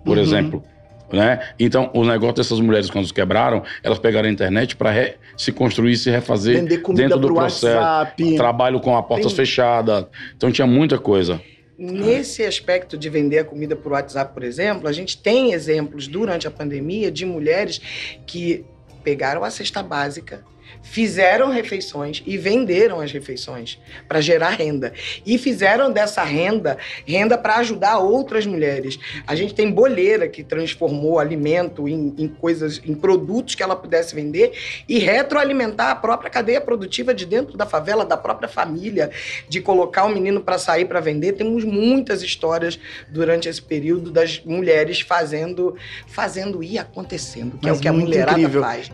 por 0.04 0.16
Uhum. 0.16 0.22
exemplo. 0.22 0.64
Né? 1.12 1.38
Então, 1.60 1.90
o 1.92 2.02
negócio 2.04 2.36
dessas 2.36 2.58
mulheres, 2.60 2.88
quando 2.90 3.06
se 3.06 3.12
quebraram, 3.12 3.62
elas 3.82 3.98
pegaram 3.98 4.26
a 4.28 4.32
internet 4.32 4.74
para 4.74 4.90
se 5.36 5.52
construir, 5.52 5.96
se 5.96 6.10
refazer 6.10 6.64
dentro 6.64 7.18
do 7.18 7.26
pro 7.28 7.34
processo. 7.36 7.76
WhatsApp. 7.76 8.36
Trabalho 8.36 8.80
com 8.80 8.96
a 8.96 9.02
portas 9.02 9.26
Tem- 9.32 9.36
fechadas. 9.44 10.06
Então, 10.34 10.50
tinha 10.50 10.66
muita 10.66 10.98
coisa. 10.98 11.40
Nesse 11.76 12.44
aspecto 12.44 12.96
de 12.96 13.10
vender 13.10 13.40
a 13.40 13.44
comida 13.44 13.74
por 13.74 13.92
WhatsApp, 13.92 14.32
por 14.32 14.44
exemplo, 14.44 14.88
a 14.88 14.92
gente 14.92 15.20
tem 15.20 15.52
exemplos 15.52 16.06
durante 16.06 16.46
a 16.46 16.50
pandemia 16.50 17.10
de 17.10 17.26
mulheres 17.26 17.80
que 18.26 18.64
pegaram 19.02 19.42
a 19.42 19.50
cesta 19.50 19.82
básica, 19.82 20.44
fizeram 20.84 21.50
refeições 21.50 22.22
e 22.24 22.36
venderam 22.36 23.00
as 23.00 23.10
refeições 23.10 23.80
para 24.06 24.20
gerar 24.20 24.50
renda. 24.50 24.92
E 25.26 25.38
fizeram 25.38 25.90
dessa 25.90 26.22
renda 26.22 26.78
renda 27.04 27.36
para 27.36 27.56
ajudar 27.56 27.98
outras 27.98 28.46
mulheres. 28.46 28.98
A 29.26 29.34
gente 29.34 29.54
tem 29.54 29.72
boleira 29.72 30.28
que 30.28 30.44
transformou 30.44 31.18
alimento 31.18 31.88
em, 31.88 32.14
em, 32.18 32.28
coisas, 32.28 32.80
em 32.84 32.94
produtos 32.94 33.54
que 33.54 33.62
ela 33.62 33.74
pudesse 33.74 34.14
vender 34.14 34.52
e 34.88 34.98
retroalimentar 34.98 35.90
a 35.90 35.96
própria 35.96 36.30
cadeia 36.30 36.60
produtiva 36.60 37.14
de 37.14 37.24
dentro 37.24 37.56
da 37.56 37.66
favela, 37.66 38.04
da 38.04 38.16
própria 38.16 38.48
família, 38.48 39.10
de 39.48 39.60
colocar 39.60 40.04
o 40.04 40.10
menino 40.10 40.42
para 40.42 40.58
sair 40.58 40.84
para 40.84 41.00
vender. 41.00 41.32
Temos 41.32 41.64
muitas 41.64 42.22
histórias 42.22 42.78
durante 43.08 43.48
esse 43.48 43.62
período 43.62 44.10
das 44.10 44.40
mulheres 44.44 45.00
fazendo, 45.00 45.74
fazendo 46.06 46.62
e 46.62 46.78
acontecendo, 46.78 47.58
que 47.58 47.66
Mas 47.66 47.76
é 47.76 47.78
o 47.78 47.82
que 47.82 47.88
a 47.88 47.92
mulherada 47.92 48.38
incrível. 48.38 48.60
faz. 48.60 48.90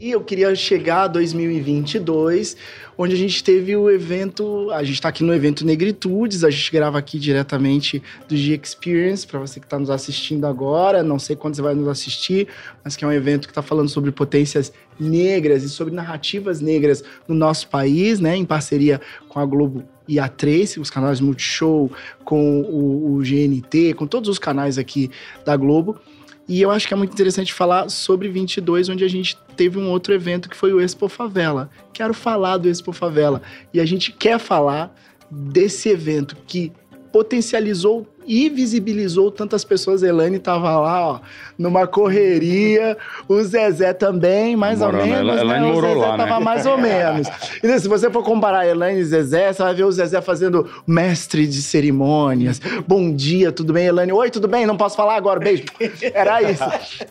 E 0.00 0.12
eu 0.12 0.20
queria 0.20 0.54
chegar 0.54 1.02
a 1.02 1.06
2022, 1.08 2.56
onde 2.96 3.14
a 3.14 3.18
gente 3.18 3.42
teve 3.42 3.74
o 3.74 3.90
evento. 3.90 4.70
A 4.70 4.84
gente 4.84 4.94
está 4.94 5.08
aqui 5.08 5.24
no 5.24 5.34
evento 5.34 5.66
Negritudes, 5.66 6.44
a 6.44 6.50
gente 6.50 6.70
grava 6.70 6.96
aqui 6.96 7.18
diretamente 7.18 8.00
do 8.28 8.36
G 8.36 8.60
Experience, 8.62 9.26
para 9.26 9.40
você 9.40 9.58
que 9.58 9.66
está 9.66 9.76
nos 9.76 9.90
assistindo 9.90 10.46
agora. 10.46 11.02
Não 11.02 11.18
sei 11.18 11.34
quando 11.34 11.56
você 11.56 11.62
vai 11.62 11.74
nos 11.74 11.88
assistir, 11.88 12.46
mas 12.84 12.94
que 12.94 13.04
é 13.04 13.08
um 13.08 13.12
evento 13.12 13.48
que 13.48 13.50
está 13.50 13.60
falando 13.60 13.88
sobre 13.88 14.12
potências 14.12 14.72
negras 15.00 15.64
e 15.64 15.68
sobre 15.68 15.92
narrativas 15.92 16.60
negras 16.60 17.02
no 17.26 17.34
nosso 17.34 17.66
país, 17.66 18.20
né, 18.20 18.36
em 18.36 18.44
parceria 18.44 19.00
com 19.28 19.40
a 19.40 19.44
Globo 19.44 19.82
e 20.06 20.20
a 20.20 20.28
Trace, 20.28 20.78
os 20.78 20.90
canais 20.90 21.20
Multishow, 21.20 21.90
com 22.24 22.60
o, 22.60 23.16
o 23.16 23.18
GNT, 23.18 23.94
com 23.94 24.06
todos 24.06 24.28
os 24.28 24.38
canais 24.38 24.78
aqui 24.78 25.10
da 25.44 25.56
Globo. 25.56 25.98
E 26.48 26.62
eu 26.62 26.70
acho 26.70 26.88
que 26.88 26.94
é 26.94 26.96
muito 26.96 27.12
interessante 27.12 27.52
falar 27.52 27.90
sobre 27.90 28.28
22, 28.28 28.88
onde 28.88 29.04
a 29.04 29.08
gente 29.08 29.36
teve 29.54 29.78
um 29.78 29.90
outro 29.90 30.14
evento 30.14 30.48
que 30.48 30.56
foi 30.56 30.72
o 30.72 30.80
Expo 30.80 31.06
Favela. 31.06 31.70
Quero 31.92 32.14
falar 32.14 32.56
do 32.56 32.68
Expo 32.68 32.90
Favela. 32.90 33.42
E 33.72 33.78
a 33.78 33.84
gente 33.84 34.10
quer 34.10 34.38
falar 34.38 34.94
desse 35.30 35.90
evento 35.90 36.34
que 36.46 36.72
potencializou 37.12 38.06
e 38.28 38.50
visibilizou 38.50 39.30
tantas 39.30 39.64
pessoas. 39.64 40.02
A 40.02 40.08
Elaine 40.08 40.36
estava 40.36 40.78
lá, 40.78 41.08
ó, 41.08 41.20
numa 41.58 41.86
correria. 41.86 42.96
O 43.26 43.42
Zezé 43.42 43.94
também, 43.94 44.54
mais 44.54 44.80
Morou, 44.80 45.00
ou 45.00 45.06
menos. 45.06 45.18
Ela, 45.18 45.34
né? 45.34 45.40
Elaine 45.40 45.70
o 45.70 45.80
Zezé 45.80 45.94
lá, 45.94 46.16
tava 46.18 46.38
né? 46.38 46.44
mais 46.44 46.66
ou 46.66 46.78
menos. 46.78 47.28
E 47.62 47.78
se 47.80 47.88
você 47.88 48.10
for 48.10 48.22
comparar 48.22 48.66
Elaine 48.66 49.00
e 49.00 49.04
Zezé, 49.04 49.52
você 49.52 49.62
vai 49.62 49.74
ver 49.74 49.84
o 49.84 49.90
Zezé 49.90 50.20
fazendo 50.20 50.68
mestre 50.86 51.46
de 51.46 51.62
cerimônias. 51.62 52.60
Bom 52.86 53.12
dia, 53.12 53.50
tudo 53.50 53.72
bem, 53.72 53.86
Elaine? 53.86 54.12
Oi, 54.12 54.30
tudo 54.30 54.46
bem? 54.46 54.66
Não 54.66 54.76
posso 54.76 54.94
falar 54.96 55.16
agora, 55.16 55.40
beijo. 55.40 55.64
Era 56.12 56.42
isso. 56.42 56.62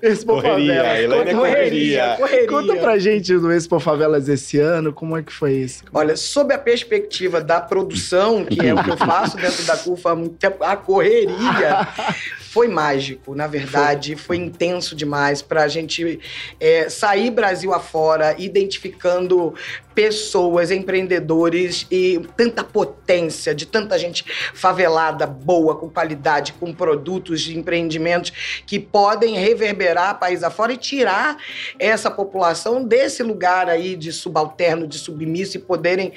Expo 0.01 0.35
correria, 0.35 0.75
Favelas. 0.75 0.99
Elaine 0.99 1.29
é 1.29 1.33
correria. 1.33 2.15
correria. 2.17 2.47
Conta 2.47 2.75
pra 2.75 2.99
gente 2.99 3.37
do 3.37 3.51
Expo 3.51 3.79
Favelas 3.79 4.29
esse 4.29 4.59
ano, 4.59 4.93
como 4.93 5.17
é 5.17 5.23
que 5.23 5.33
foi 5.33 5.53
isso? 5.53 5.83
Olha, 5.93 6.15
sob 6.15 6.53
a 6.53 6.57
perspectiva 6.57 7.41
da 7.41 7.59
produção, 7.59 8.45
que 8.45 8.65
é 8.65 8.73
o 8.73 8.83
que 8.83 8.91
eu 8.91 8.97
faço 8.97 9.37
dentro 9.37 9.63
da 9.63 9.75
CUFA 9.77 10.11
há 10.11 10.15
muito 10.15 10.35
tempo, 10.35 10.63
a 10.63 10.75
correria 10.75 11.06
correria. 11.07 11.87
foi 12.49 12.67
mágico, 12.67 13.35
na 13.35 13.45
verdade, 13.45 14.15
foi, 14.15 14.37
foi 14.37 14.37
intenso 14.37 14.95
demais 14.95 15.41
para 15.41 15.63
a 15.63 15.67
gente 15.67 16.19
é, 16.59 16.89
sair 16.89 17.29
Brasil 17.29 17.73
afora, 17.73 18.35
identificando 18.39 19.53
pessoas, 19.97 20.69
empreendedores 20.69 21.87
e 21.89 22.21
tanta 22.37 22.63
potência 22.63 23.55
de 23.55 23.65
tanta 23.65 23.97
gente 23.97 24.23
favelada, 24.53 25.25
boa, 25.25 25.75
com 25.75 25.89
qualidade, 25.89 26.53
com 26.53 26.71
produtos 26.71 27.41
de 27.41 27.57
empreendimentos 27.57 28.61
que 28.67 28.79
podem 28.79 29.37
reverberar 29.37 30.19
país 30.19 30.43
afora 30.43 30.71
e 30.71 30.77
tirar 30.77 31.37
essa 31.79 32.11
população 32.11 32.83
desse 32.83 33.23
lugar 33.23 33.67
aí 33.69 33.95
de 33.95 34.11
subalterno, 34.11 34.85
de 34.85 34.99
submisso 34.99 35.57
e 35.57 35.59
poderem. 35.59 36.13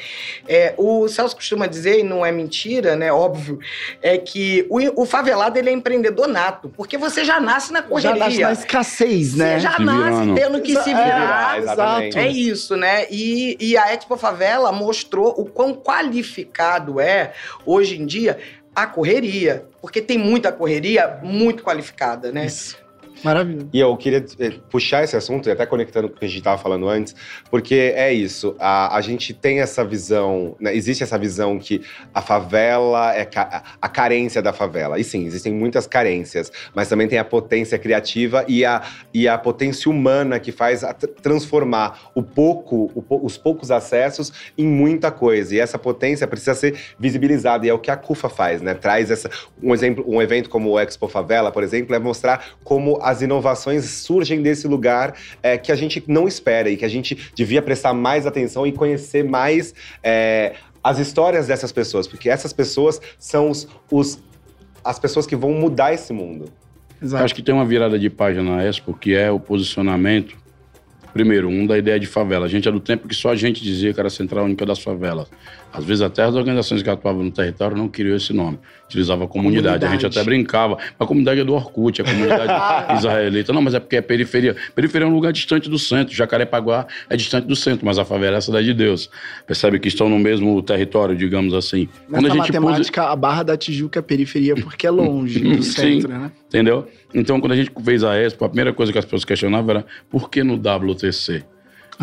É, 0.46 0.74
o 0.76 1.08
Celso 1.08 1.34
costuma 1.34 1.66
dizer, 1.66 2.00
e 2.00 2.02
não 2.02 2.26
é 2.26 2.30
mentira, 2.30 2.94
né? 2.96 3.10
Óbvio, 3.10 3.60
é 4.02 4.18
que 4.18 4.66
o, 4.68 5.02
o 5.02 5.06
favelado 5.06 5.58
ele 5.58 5.70
é 5.70 5.72
empreendedor 5.72 6.28
nato, 6.28 6.68
porque 6.76 6.98
você 6.98 7.24
já 7.24 7.40
nasce 7.40 7.72
na 7.72 7.80
correria. 7.80 8.10
Já 8.10 8.24
nasce 8.26 8.40
na 8.42 8.52
escassez, 8.52 9.34
né? 9.36 9.54
Você 9.54 9.60
já 9.60 9.78
nasce 9.78 10.34
tendo 10.34 10.60
que 10.60 10.76
se 10.76 10.90
virar. 10.90 11.58
É. 12.14 12.26
É 12.26 12.28
isso, 12.28 12.76
né? 12.76 13.06
E, 13.10 13.56
e 13.69 13.69
a 13.76 13.92
Expo 13.92 14.16
Favela 14.16 14.72
mostrou 14.72 15.34
o 15.38 15.44
quão 15.44 15.74
qualificado 15.74 17.00
é, 17.00 17.32
hoje 17.64 18.00
em 18.00 18.06
dia, 18.06 18.38
a 18.74 18.86
correria. 18.86 19.66
Porque 19.80 20.00
tem 20.00 20.18
muita 20.18 20.52
correria 20.52 21.18
muito 21.22 21.62
qualificada, 21.62 22.30
né? 22.30 22.46
Isso. 22.46 22.76
Maravilha. 23.22 23.66
E 23.72 23.78
eu 23.78 23.96
queria 23.96 24.24
eh, 24.38 24.52
puxar 24.70 25.04
esse 25.04 25.16
assunto, 25.16 25.48
e 25.48 25.52
até 25.52 25.66
conectando 25.66 26.08
com 26.08 26.16
o 26.16 26.18
que 26.18 26.24
a 26.24 26.28
gente 26.28 26.38
estava 26.38 26.60
falando 26.60 26.88
antes, 26.88 27.14
porque 27.50 27.92
é 27.94 28.12
isso, 28.12 28.54
a, 28.58 28.96
a 28.96 29.00
gente 29.00 29.34
tem 29.34 29.60
essa 29.60 29.84
visão, 29.84 30.56
né, 30.58 30.74
existe 30.74 31.02
essa 31.02 31.18
visão 31.18 31.58
que 31.58 31.82
a 32.14 32.22
favela 32.22 33.14
é 33.14 33.24
ca 33.24 33.62
a 33.80 33.88
carência 33.88 34.40
da 34.40 34.52
favela. 34.52 34.98
E 34.98 35.04
sim, 35.04 35.26
existem 35.26 35.52
muitas 35.52 35.86
carências, 35.86 36.50
mas 36.74 36.88
também 36.88 37.08
tem 37.08 37.18
a 37.18 37.24
potência 37.24 37.78
criativa 37.78 38.44
e 38.48 38.64
a, 38.64 38.82
e 39.12 39.28
a 39.28 39.36
potência 39.36 39.90
humana 39.90 40.38
que 40.38 40.52
faz 40.52 40.82
transformar 41.22 42.10
o 42.14 42.22
pouco, 42.22 42.90
o, 42.94 43.26
os 43.26 43.36
poucos 43.36 43.70
acessos 43.70 44.32
em 44.56 44.66
muita 44.66 45.10
coisa. 45.10 45.54
E 45.54 45.58
essa 45.58 45.78
potência 45.78 46.26
precisa 46.26 46.54
ser 46.54 46.78
visibilizada, 46.98 47.66
e 47.66 47.68
é 47.68 47.74
o 47.74 47.78
que 47.78 47.90
a 47.90 47.96
CUFA 47.96 48.28
faz, 48.28 48.62
né? 48.62 48.74
Traz 48.74 49.10
essa, 49.10 49.30
um 49.62 49.74
exemplo, 49.74 50.04
um 50.06 50.22
evento 50.22 50.48
como 50.48 50.70
o 50.70 50.78
Expo 50.78 51.08
Favela, 51.08 51.52
por 51.52 51.62
exemplo, 51.62 51.94
é 51.94 51.98
mostrar 51.98 52.44
como 52.64 52.98
a 53.02 53.09
as 53.10 53.22
inovações 53.22 53.84
surgem 53.84 54.40
desse 54.42 54.66
lugar 54.68 55.14
é, 55.42 55.58
que 55.58 55.72
a 55.72 55.76
gente 55.76 56.02
não 56.06 56.26
espera 56.28 56.70
e 56.70 56.76
que 56.76 56.84
a 56.84 56.88
gente 56.88 57.30
devia 57.34 57.60
prestar 57.60 57.92
mais 57.92 58.26
atenção 58.26 58.66
e 58.66 58.72
conhecer 58.72 59.24
mais 59.24 59.74
é, 60.02 60.54
as 60.82 60.98
histórias 60.98 61.46
dessas 61.46 61.72
pessoas, 61.72 62.06
porque 62.06 62.30
essas 62.30 62.52
pessoas 62.52 63.00
são 63.18 63.50
os, 63.50 63.68
os 63.90 64.22
as 64.82 64.98
pessoas 64.98 65.26
que 65.26 65.36
vão 65.36 65.52
mudar 65.52 65.92
esse 65.92 66.12
mundo. 66.12 66.46
Exato. 67.02 67.24
Acho 67.24 67.34
que 67.34 67.42
tem 67.42 67.54
uma 67.54 67.64
virada 67.64 67.98
de 67.98 68.08
página 68.08 68.56
na 68.56 68.64
Expo, 68.64 68.94
que 68.94 69.14
é 69.14 69.30
o 69.30 69.38
posicionamento 69.38 70.36
Primeiro, 71.12 71.48
um 71.48 71.66
da 71.66 71.76
ideia 71.76 71.98
de 71.98 72.06
favela. 72.06 72.46
A 72.46 72.48
gente 72.48 72.68
é 72.68 72.72
do 72.72 72.80
tempo 72.80 73.08
que 73.08 73.14
só 73.14 73.30
a 73.30 73.36
gente 73.36 73.62
dizia 73.62 73.92
que 73.92 74.00
era 74.00 74.06
a 74.06 74.10
Central 74.10 74.44
Única 74.44 74.64
das 74.64 74.78
Favelas. 74.78 75.28
Às 75.72 75.84
vezes 75.84 76.02
até 76.02 76.22
as 76.22 76.34
organizações 76.34 76.82
que 76.82 76.90
atuavam 76.90 77.22
no 77.22 77.30
território 77.30 77.76
não 77.76 77.88
queriam 77.88 78.16
esse 78.16 78.32
nome. 78.32 78.58
Utilizava 78.86 79.26
comunidade. 79.28 79.78
comunidade. 79.78 79.84
A 79.86 79.90
gente 79.90 80.06
até 80.06 80.24
brincava. 80.24 80.76
A 80.98 81.06
comunidade 81.06 81.40
é 81.40 81.44
do 81.44 81.54
Orkut, 81.54 82.02
a 82.02 82.04
comunidade 82.04 82.52
israelita. 82.98 83.52
Não, 83.52 83.62
mas 83.62 83.74
é 83.74 83.80
porque 83.80 83.96
é 83.96 84.00
periferia. 84.00 84.56
Periferia 84.74 85.06
é 85.06 85.08
um 85.08 85.14
lugar 85.14 85.32
distante 85.32 85.70
do 85.70 85.78
centro. 85.78 86.14
Jacarepaguá 86.14 86.86
é 87.08 87.16
distante 87.16 87.46
do 87.46 87.54
centro, 87.54 87.86
mas 87.86 87.98
a 87.98 88.04
favela 88.04 88.36
é 88.36 88.38
a 88.38 88.40
cidade 88.40 88.66
de 88.66 88.74
Deus. 88.74 89.08
Percebe 89.46 89.78
que 89.78 89.88
estão 89.88 90.08
no 90.08 90.18
mesmo 90.18 90.60
território, 90.62 91.16
digamos 91.16 91.54
assim. 91.54 91.88
Nessa 92.08 92.22
Quando 92.22 92.26
a 92.26 92.28
gente 92.30 92.52
matemática, 92.52 93.02
pôs... 93.02 93.12
a 93.12 93.16
Barra 93.16 93.42
da 93.44 93.56
Tijuca 93.56 94.00
é 94.00 94.02
periferia 94.02 94.56
porque 94.56 94.86
é 94.86 94.90
longe 94.90 95.38
do 95.56 95.62
centro, 95.62 96.08
Sim, 96.08 96.18
né? 96.18 96.32
Entendeu? 96.50 96.88
Então, 97.14 97.40
quando 97.40 97.52
a 97.52 97.56
gente 97.56 97.70
fez 97.84 98.02
a 98.02 98.16
Expo, 98.16 98.44
a 98.44 98.48
primeira 98.48 98.72
coisa 98.72 98.90
que 98.90 98.98
as 98.98 99.04
pessoas 99.04 99.24
questionavam 99.24 99.70
era 99.70 99.86
por 100.10 100.28
que 100.28 100.42
no 100.42 100.54
WTC? 100.54 101.44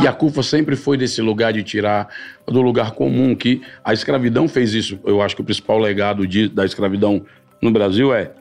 E 0.01 0.07
a 0.07 0.13
CUFA 0.13 0.41
sempre 0.41 0.77
foi 0.77 0.95
desse 0.95 1.21
lugar 1.21 1.51
de 1.51 1.63
tirar 1.63 2.07
do 2.45 2.61
lugar 2.61 2.91
comum, 2.91 3.35
que 3.35 3.61
a 3.83 3.91
escravidão 3.93 4.47
fez 4.47 4.73
isso. 4.73 4.99
Eu 5.03 5.21
acho 5.21 5.35
que 5.35 5.41
o 5.41 5.43
principal 5.43 5.77
legado 5.79 6.25
de, 6.25 6.47
da 6.47 6.63
escravidão 6.63 7.25
no 7.61 7.71
Brasil 7.71 8.13
é 8.13 8.31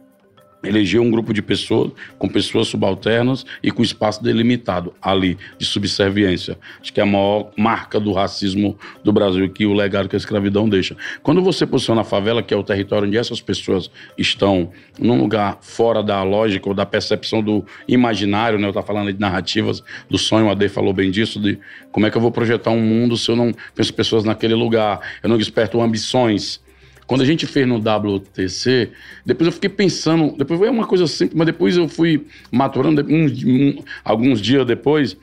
elegeu 0.66 1.02
um 1.02 1.10
grupo 1.10 1.32
de 1.32 1.42
pessoas, 1.42 1.92
com 2.18 2.28
pessoas 2.28 2.68
subalternas 2.68 3.44
e 3.62 3.70
com 3.70 3.82
espaço 3.82 4.22
delimitado 4.22 4.92
ali, 5.00 5.38
de 5.58 5.64
subserviência. 5.64 6.58
Acho 6.80 6.92
que 6.92 7.00
é 7.00 7.02
a 7.02 7.06
maior 7.06 7.50
marca 7.56 7.98
do 8.00 8.12
racismo 8.12 8.76
do 9.02 9.12
Brasil, 9.12 9.48
que 9.50 9.66
o 9.66 9.72
legado 9.72 10.08
que 10.08 10.16
a 10.16 10.18
escravidão 10.18 10.68
deixa. 10.68 10.96
Quando 11.22 11.42
você 11.42 11.66
posiciona 11.66 12.00
a 12.00 12.04
favela, 12.04 12.42
que 12.42 12.52
é 12.52 12.56
o 12.56 12.62
território 12.62 13.06
onde 13.06 13.16
essas 13.16 13.40
pessoas 13.40 13.90
estão, 14.16 14.70
num 14.98 15.18
lugar 15.18 15.58
fora 15.60 16.02
da 16.02 16.22
lógica 16.22 16.68
ou 16.68 16.74
da 16.74 16.86
percepção 16.86 17.42
do 17.42 17.64
imaginário, 17.86 18.58
né? 18.58 18.66
Eu 18.66 18.70
estava 18.70 18.86
falando 18.86 19.12
de 19.12 19.20
narrativas, 19.20 19.82
do 20.08 20.18
sonho, 20.18 20.48
a 20.48 20.52
Ade 20.52 20.68
falou 20.68 20.92
bem 20.92 21.10
disso, 21.10 21.40
de 21.40 21.58
como 21.92 22.06
é 22.06 22.10
que 22.10 22.16
eu 22.16 22.20
vou 22.20 22.30
projetar 22.30 22.70
um 22.70 22.80
mundo 22.80 23.16
se 23.16 23.30
eu 23.30 23.36
não 23.36 23.52
penso 23.74 23.92
pessoas 23.92 24.24
naquele 24.24 24.54
lugar, 24.54 25.00
eu 25.22 25.28
não 25.28 25.38
desperto 25.38 25.80
ambições, 25.80 26.60
quando 27.06 27.20
a 27.20 27.24
gente 27.24 27.46
fez 27.46 27.66
no 27.66 27.76
WTC, 27.76 28.90
depois 29.24 29.46
eu 29.46 29.52
fiquei 29.52 29.70
pensando, 29.70 30.36
depois 30.36 30.58
foi 30.58 30.68
uma 30.68 30.86
coisa 30.86 31.06
simples, 31.06 31.36
mas 31.36 31.46
depois 31.46 31.76
eu 31.76 31.88
fui 31.88 32.26
maturando, 32.50 33.02
um, 33.08 33.26
um, 33.26 33.84
alguns 34.04 34.40
dias 34.40 34.66
depois, 34.66 35.16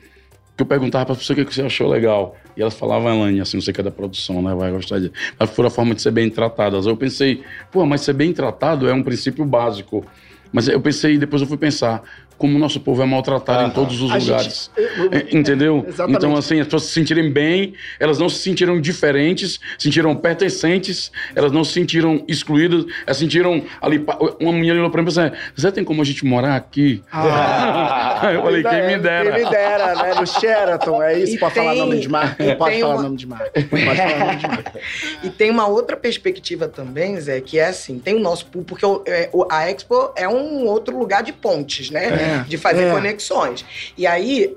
que 0.56 0.62
eu 0.62 0.66
perguntava 0.66 1.04
para 1.04 1.12
as 1.12 1.18
pessoas 1.18 1.38
o 1.38 1.44
que 1.44 1.54
você 1.54 1.62
achou 1.62 1.88
legal. 1.88 2.36
E 2.56 2.62
elas 2.62 2.74
falavam, 2.74 3.12
Elaine, 3.12 3.40
assim, 3.40 3.56
não 3.56 3.62
sei 3.62 3.72
o 3.72 3.74
que 3.74 3.80
é 3.80 3.84
da 3.84 3.90
produção, 3.90 4.40
né? 4.40 4.54
Vai 4.54 4.70
gostar 4.70 5.00
de. 5.00 5.10
Mas 5.38 5.50
foi 5.50 5.66
a 5.66 5.70
forma 5.70 5.94
de 5.94 6.00
ser 6.00 6.12
bem 6.12 6.30
tratadas. 6.30 6.86
Eu 6.86 6.96
pensei, 6.96 7.42
pô, 7.72 7.84
mas 7.84 8.02
ser 8.02 8.12
bem 8.12 8.32
tratado 8.32 8.88
é 8.88 8.94
um 8.94 9.02
princípio 9.02 9.44
básico. 9.44 10.06
Mas 10.54 10.68
eu 10.68 10.80
pensei, 10.80 11.18
depois 11.18 11.42
eu 11.42 11.48
fui 11.48 11.56
pensar, 11.58 12.00
como 12.38 12.56
o 12.56 12.58
nosso 12.58 12.78
povo 12.80 13.02
é 13.02 13.06
maltratado 13.06 13.68
em 13.68 13.70
todos 13.70 14.00
os 14.00 14.10
A 14.10 14.16
lugares. 14.18 14.70
gente- 14.76 15.10
É, 15.32 15.36
Entendeu? 15.36 15.84
Exatamente. 15.86 16.16
Então, 16.16 16.36
assim, 16.36 16.60
as 16.60 16.66
pessoas 16.66 16.84
se 16.84 16.92
sentirem 16.92 17.30
bem, 17.30 17.74
elas 17.98 18.18
não 18.18 18.28
se 18.28 18.38
sentiram 18.38 18.80
diferentes, 18.80 19.54
se 19.78 19.84
sentiram 19.84 20.14
pertencentes, 20.16 21.10
elas 21.34 21.50
não 21.52 21.64
se 21.64 21.72
sentiram 21.72 22.24
excluídas, 22.28 22.84
elas 23.06 23.16
se 23.16 23.22
sentiram 23.24 23.62
ali. 23.82 24.04
Uma 24.40 24.52
menina 24.52 24.74
olhou 24.74 24.90
pra 24.90 25.02
mim 25.02 25.08
e 25.08 25.12
falou 25.12 25.28
assim: 25.30 25.36
Zé, 25.60 25.70
tem 25.72 25.82
como 25.84 26.02
a 26.02 26.04
gente 26.04 26.24
morar 26.24 26.54
aqui? 26.56 27.02
Ah, 27.12 28.30
eu 28.34 28.42
falei, 28.42 28.62
quem 28.62 28.86
me 28.86 28.98
dera. 28.98 29.32
Quem 29.32 29.44
me 29.44 29.50
dera, 29.50 29.94
né? 29.94 30.14
No 30.20 30.26
Sheraton, 30.26 31.02
é 31.02 31.18
isso? 31.18 31.34
E 31.34 31.38
pode 31.38 31.54
falar 31.54 31.70
tem- 31.72 31.80
nome 31.80 31.98
de 32.00 32.08
marca? 32.08 32.44
Não 32.44 32.56
pode 32.56 32.80
falar 32.80 32.94
uma- 32.94 33.02
nome 33.02 33.16
de 33.16 33.26
marca. 33.26 33.50
Pode 33.62 33.84
falar 33.96 34.18
nome 34.18 34.36
de 34.36 34.46
marca. 34.48 34.72
E 35.24 35.30
tem 35.30 35.50
uma 35.50 35.66
outra 35.66 35.96
perspectiva 35.96 36.68
também, 36.68 37.18
Zé, 37.20 37.40
que 37.40 37.58
é 37.58 37.66
assim, 37.68 37.98
tem 37.98 38.14
o 38.14 38.20
nosso 38.20 38.46
público, 38.46 38.70
porque 38.70 38.84
o- 38.86 39.02
é, 39.06 39.28
o- 39.32 39.46
a 39.50 39.70
Expo 39.70 40.12
é 40.16 40.28
um 40.28 40.43
outro 40.66 40.96
lugar 40.98 41.22
de 41.22 41.32
pontes, 41.32 41.90
né? 41.90 42.06
É, 42.06 42.44
de 42.48 42.56
fazer 42.56 42.84
é. 42.84 42.90
conexões. 42.90 43.64
E 43.96 44.06
aí, 44.06 44.56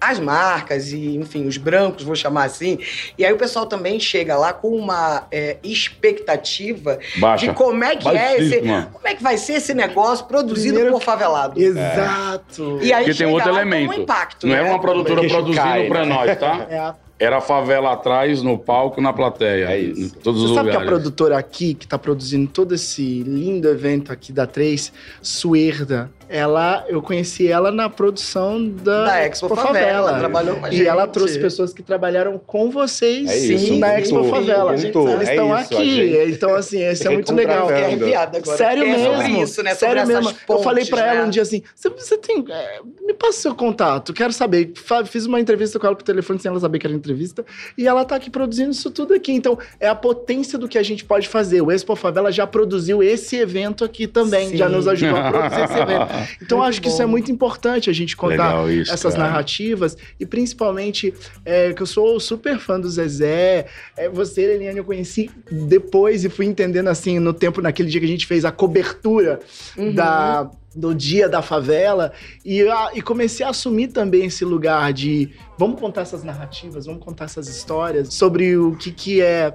as 0.00 0.18
marcas 0.18 0.92
e, 0.92 1.16
enfim, 1.16 1.46
os 1.46 1.58
brancos, 1.58 2.02
vou 2.02 2.14
chamar 2.16 2.44
assim, 2.44 2.78
e 3.18 3.24
aí 3.24 3.32
o 3.32 3.36
pessoal 3.36 3.66
também 3.66 4.00
chega 4.00 4.36
lá 4.36 4.52
com 4.52 4.68
uma 4.68 5.26
é, 5.30 5.58
expectativa 5.62 6.98
Baixa. 7.16 7.48
de 7.48 7.52
como 7.52 7.84
é 7.84 7.94
que 7.96 8.08
é 8.08 8.36
esse... 8.38 8.50
Baixíssima. 8.50 8.88
Como 8.92 9.06
é 9.06 9.14
que 9.14 9.22
vai 9.22 9.36
ser 9.36 9.54
esse 9.54 9.74
negócio 9.74 10.24
produzido 10.24 10.74
Primeiro- 10.74 10.92
por 10.92 11.02
favelado? 11.02 11.60
Exato. 11.60 12.78
E 12.80 12.92
aí 12.92 13.04
Porque 13.04 13.18
tem 13.18 13.26
outro 13.26 13.52
lá 13.52 13.60
com 13.62 13.68
elemento. 13.68 13.90
Um 13.90 14.02
impacto, 14.02 14.46
Não 14.46 14.54
né? 14.54 14.60
era 14.60 14.70
uma 14.70 14.80
produtora 14.80 15.28
produzindo 15.28 15.94
né? 15.94 16.04
nós, 16.04 16.38
tá? 16.38 16.66
É 16.70 16.78
a 16.78 16.94
Era 17.20 17.36
a 17.36 17.40
favela 17.42 17.92
atrás, 17.92 18.42
no 18.42 18.58
palco, 18.58 18.98
na 18.98 19.12
plateia. 19.12 19.66
É 19.66 19.78
isso. 19.78 20.00
Em 20.00 20.08
todos 20.08 20.40
Você 20.40 20.48
os 20.48 20.54
sabe 20.54 20.70
que 20.70 20.76
a 20.76 20.80
lugares. 20.80 21.00
produtora 21.02 21.36
aqui, 21.38 21.74
que 21.74 21.86
tá 21.86 21.98
produzindo 21.98 22.50
todo 22.50 22.74
esse 22.74 23.22
lindo 23.22 23.68
evento 23.68 24.10
aqui 24.10 24.32
da 24.32 24.46
Três, 24.46 24.90
Suerda, 25.20 26.10
ela, 26.30 26.84
eu 26.88 27.02
conheci 27.02 27.48
ela 27.48 27.72
na 27.72 27.90
produção 27.90 28.64
da, 28.68 29.04
Da 29.04 29.26
Expo 29.26 29.48
Favela, 29.56 30.16
trabalhou 30.18 30.56
com 30.56 30.66
a 30.66 30.68
E 30.68 30.76
gente. 30.76 30.86
ela 30.86 31.06
trouxe 31.08 31.40
pessoas 31.40 31.72
que 31.74 31.82
trabalharam 31.82 32.38
com 32.46 32.70
vocês 32.70 33.28
É 33.28 33.36
isso, 33.36 33.76
na 33.78 33.88
sim, 33.88 33.94
Expo 34.02 34.22
sim, 34.22 34.30
Favela. 34.30 34.78
sim, 34.78 34.86
Eles 34.86 35.28
é 35.28 35.32
estão 35.32 35.58
isso, 35.60 35.74
aqui. 35.74 35.94
gente 36.12 36.32
Então, 36.32 36.54
assim, 36.54 36.82
esse 36.84 37.06
é 37.06 37.10
muito 37.10 37.34
legal. 37.34 37.68
Arrepiada 37.68 38.38
agora. 38.38 38.56
Sério 38.56 38.86
mesmo. 38.86 39.06
É 39.12 39.16
sobre 39.16 39.42
isso, 39.42 39.62
né? 39.64 39.74
Sério 39.74 40.00
sobre 40.02 40.14
mesmo. 40.14 40.30
essas 40.30 40.42
eu 40.48 40.62
falei 40.62 40.84
pontes, 40.84 40.90
pra 40.90 41.06
ela 41.10 41.20
né? 41.22 41.26
um 41.26 41.30
dia 41.30 41.42
assim: 41.42 41.62
você, 41.74 42.16
tem. 42.18 42.44
é, 42.48 42.80
me 43.04 43.12
passa 43.12 43.38
o 43.38 43.42
seu 43.42 43.54
contato, 43.54 44.12
quero 44.12 44.32
saber. 44.32 44.72
Fiz 45.06 45.26
uma 45.26 45.40
entrevista 45.40 45.78
com 45.80 45.86
ela 45.86 45.96
por 45.96 46.04
telefone 46.04 46.38
sem 46.38 46.48
ela 46.48 46.60
saber 46.60 46.78
que 46.78 46.86
era 46.86 46.94
entrevista. 46.94 47.44
E 47.76 47.88
ela 47.88 48.04
tá 48.04 48.14
aqui 48.14 48.30
produzindo 48.30 48.70
isso 48.70 48.90
tudo 48.92 49.14
aqui. 49.14 49.32
Então, 49.32 49.58
é 49.80 49.88
a 49.88 49.94
potência 49.96 50.56
do 50.56 50.68
que 50.68 50.78
a 50.78 50.82
gente 50.82 51.04
pode 51.04 51.28
fazer. 51.28 51.60
O 51.60 51.72
Expo 51.72 51.96
Favela 51.96 52.30
já 52.30 52.46
produziu 52.46 53.02
esse 53.02 53.36
evento 53.36 53.84
aqui 53.84 54.06
também, 54.06 54.50
Sim. 54.50 54.56
já 54.56 54.68
nos 54.68 54.86
ajudou 54.86 55.16
a 55.18 55.30
produzir 55.30 55.62
esse 55.64 55.78
evento. 55.78 56.19
Então, 56.42 56.58
Muito 56.58 56.68
acho 56.68 56.82
que 56.82 56.88
isso 56.88 57.00
é 57.02 57.04
bom. 57.04 57.10
muito 57.12 57.30
importante 57.30 57.88
a 57.90 57.92
gente 57.92 58.16
contar 58.16 58.68
isso, 58.72 58.92
essas 58.92 59.14
cara. 59.14 59.26
narrativas 59.28 59.96
e 60.18 60.26
principalmente 60.26 61.12
é, 61.44 61.72
que 61.72 61.82
eu 61.82 61.86
sou 61.86 62.18
super 62.20 62.58
fã 62.58 62.78
do 62.80 62.88
Zezé. 62.88 63.66
É, 63.96 64.08
você, 64.08 64.42
Eliane, 64.42 64.78
eu 64.78 64.84
conheci 64.84 65.30
depois 65.50 66.24
e 66.24 66.28
fui 66.28 66.46
entendendo 66.46 66.88
assim 66.88 67.18
no 67.18 67.32
tempo, 67.32 67.60
naquele 67.60 67.88
dia 67.88 68.00
que 68.00 68.06
a 68.06 68.08
gente 68.10 68.26
fez 68.26 68.44
a 68.44 68.50
cobertura 68.52 69.40
Uhum. 69.76 69.94
da, 69.94 70.50
do 70.74 70.94
dia 70.94 71.28
da 71.28 71.42
favela 71.42 72.12
e, 72.44 72.62
a- 72.62 72.90
e 72.94 73.02
comecei 73.02 73.44
a 73.44 73.50
assumir 73.50 73.88
também 73.88 74.26
esse 74.26 74.44
lugar 74.44 74.92
de 74.92 75.30
vamos 75.58 75.80
contar 75.80 76.02
essas 76.02 76.22
narrativas, 76.24 76.86
vamos 76.86 77.02
contar 77.04 77.24
essas 77.26 77.48
histórias 77.48 78.12
sobre 78.14 78.56
o 78.56 78.76
que, 78.76 78.90
que 78.90 79.20
é 79.20 79.52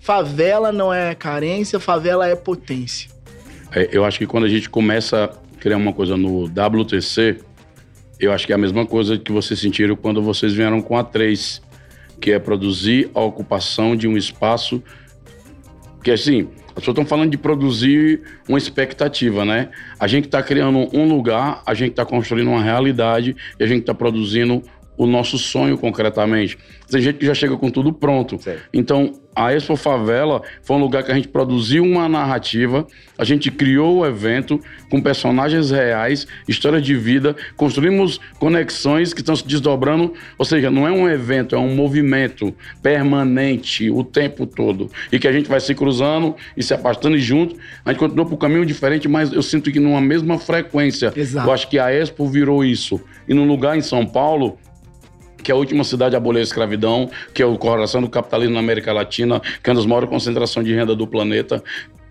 favela 0.00 0.72
não 0.72 0.92
é 0.92 1.14
carência, 1.14 1.78
favela 1.78 2.26
é 2.26 2.34
potência. 2.34 3.10
É, 3.72 3.88
eu 3.92 4.04
acho 4.04 4.18
que 4.18 4.26
quando 4.26 4.44
a 4.44 4.48
gente 4.48 4.68
começa 4.68 5.30
criar 5.60 5.76
uma 5.76 5.92
coisa 5.92 6.16
no 6.16 6.44
WTC, 6.46 7.38
eu 8.18 8.32
acho 8.32 8.46
que 8.46 8.52
é 8.52 8.56
a 8.56 8.58
mesma 8.58 8.84
coisa 8.86 9.18
que 9.18 9.30
vocês 9.30 9.60
sentiram 9.60 9.94
quando 9.94 10.22
vocês 10.22 10.52
vieram 10.52 10.82
com 10.82 10.96
a 10.96 11.04
3, 11.04 11.62
que 12.20 12.32
é 12.32 12.38
produzir 12.38 13.10
a 13.14 13.20
ocupação 13.20 13.94
de 13.94 14.08
um 14.08 14.16
espaço 14.16 14.82
que 16.02 16.10
assim, 16.10 16.48
as 16.68 16.74
pessoas 16.74 16.94
estão 16.94 17.04
falando 17.04 17.30
de 17.30 17.38
produzir 17.38 18.22
uma 18.48 18.56
expectativa, 18.56 19.44
né? 19.44 19.68
A 19.98 20.06
gente 20.06 20.26
está 20.26 20.42
criando 20.42 20.88
um 20.96 21.06
lugar, 21.06 21.62
a 21.66 21.74
gente 21.74 21.90
está 21.90 22.06
construindo 22.06 22.48
uma 22.48 22.62
realidade 22.62 23.36
e 23.58 23.62
a 23.62 23.66
gente 23.66 23.80
está 23.80 23.94
produzindo 23.94 24.62
o 25.00 25.06
nosso 25.06 25.38
sonho 25.38 25.78
concretamente. 25.78 26.58
Tem 26.90 27.00
gente 27.00 27.16
que 27.16 27.24
já 27.24 27.32
chega 27.32 27.56
com 27.56 27.70
tudo 27.70 27.90
pronto. 27.90 28.38
Então, 28.70 29.14
a 29.34 29.54
Expo 29.54 29.74
Favela 29.74 30.42
foi 30.62 30.76
um 30.76 30.80
lugar 30.80 31.02
que 31.02 31.10
a 31.10 31.14
gente 31.14 31.28
produziu 31.28 31.84
uma 31.84 32.06
narrativa, 32.06 32.86
a 33.16 33.24
gente 33.24 33.50
criou 33.50 33.98
o 33.98 34.06
evento 34.06 34.60
com 34.90 35.00
personagens 35.00 35.70
reais, 35.70 36.26
história 36.46 36.82
de 36.82 36.94
vida, 36.94 37.34
construímos 37.56 38.20
conexões 38.38 39.14
que 39.14 39.20
estão 39.20 39.34
se 39.34 39.46
desdobrando, 39.46 40.12
ou 40.36 40.44
seja, 40.44 40.70
não 40.70 40.86
é 40.86 40.92
um 40.92 41.08
evento, 41.08 41.54
é 41.54 41.58
um 41.58 41.74
movimento 41.74 42.54
permanente 42.82 43.88
o 43.90 44.04
tempo 44.04 44.44
todo 44.44 44.90
e 45.10 45.18
que 45.18 45.26
a 45.26 45.32
gente 45.32 45.48
vai 45.48 45.60
se 45.60 45.74
cruzando 45.74 46.36
e 46.54 46.62
se 46.62 46.74
afastando 46.74 47.16
e 47.16 47.20
junto, 47.20 47.56
a 47.86 47.90
gente 47.92 48.00
continua 48.00 48.26
por 48.26 48.34
um 48.34 48.38
caminho 48.38 48.66
diferente, 48.66 49.08
mas 49.08 49.32
eu 49.32 49.42
sinto 49.42 49.72
que 49.72 49.80
numa 49.80 50.00
mesma 50.00 50.38
frequência. 50.38 51.10
Exato. 51.16 51.48
Eu 51.48 51.52
acho 51.54 51.70
que 51.70 51.78
a 51.78 51.90
Expo 51.90 52.28
virou 52.28 52.62
isso. 52.62 53.00
E 53.26 53.32
num 53.32 53.46
lugar 53.46 53.78
em 53.78 53.80
São 53.80 54.04
Paulo 54.04 54.58
que 55.42 55.50
é 55.50 55.54
a 55.54 55.56
última 55.56 55.84
cidade 55.84 56.14
a 56.14 56.18
abolir 56.18 56.40
a 56.40 56.42
escravidão, 56.42 57.10
que 57.34 57.42
é 57.42 57.46
o 57.46 57.56
coração 57.56 58.00
do 58.00 58.08
capitalismo 58.08 58.54
na 58.54 58.60
América 58.60 58.92
Latina, 58.92 59.40
que 59.40 59.68
é 59.68 59.72
uma 59.72 59.76
das 59.76 59.86
maiores 59.86 60.08
concentrações 60.08 60.66
de 60.66 60.74
renda 60.74 60.94
do 60.94 61.06
planeta. 61.06 61.62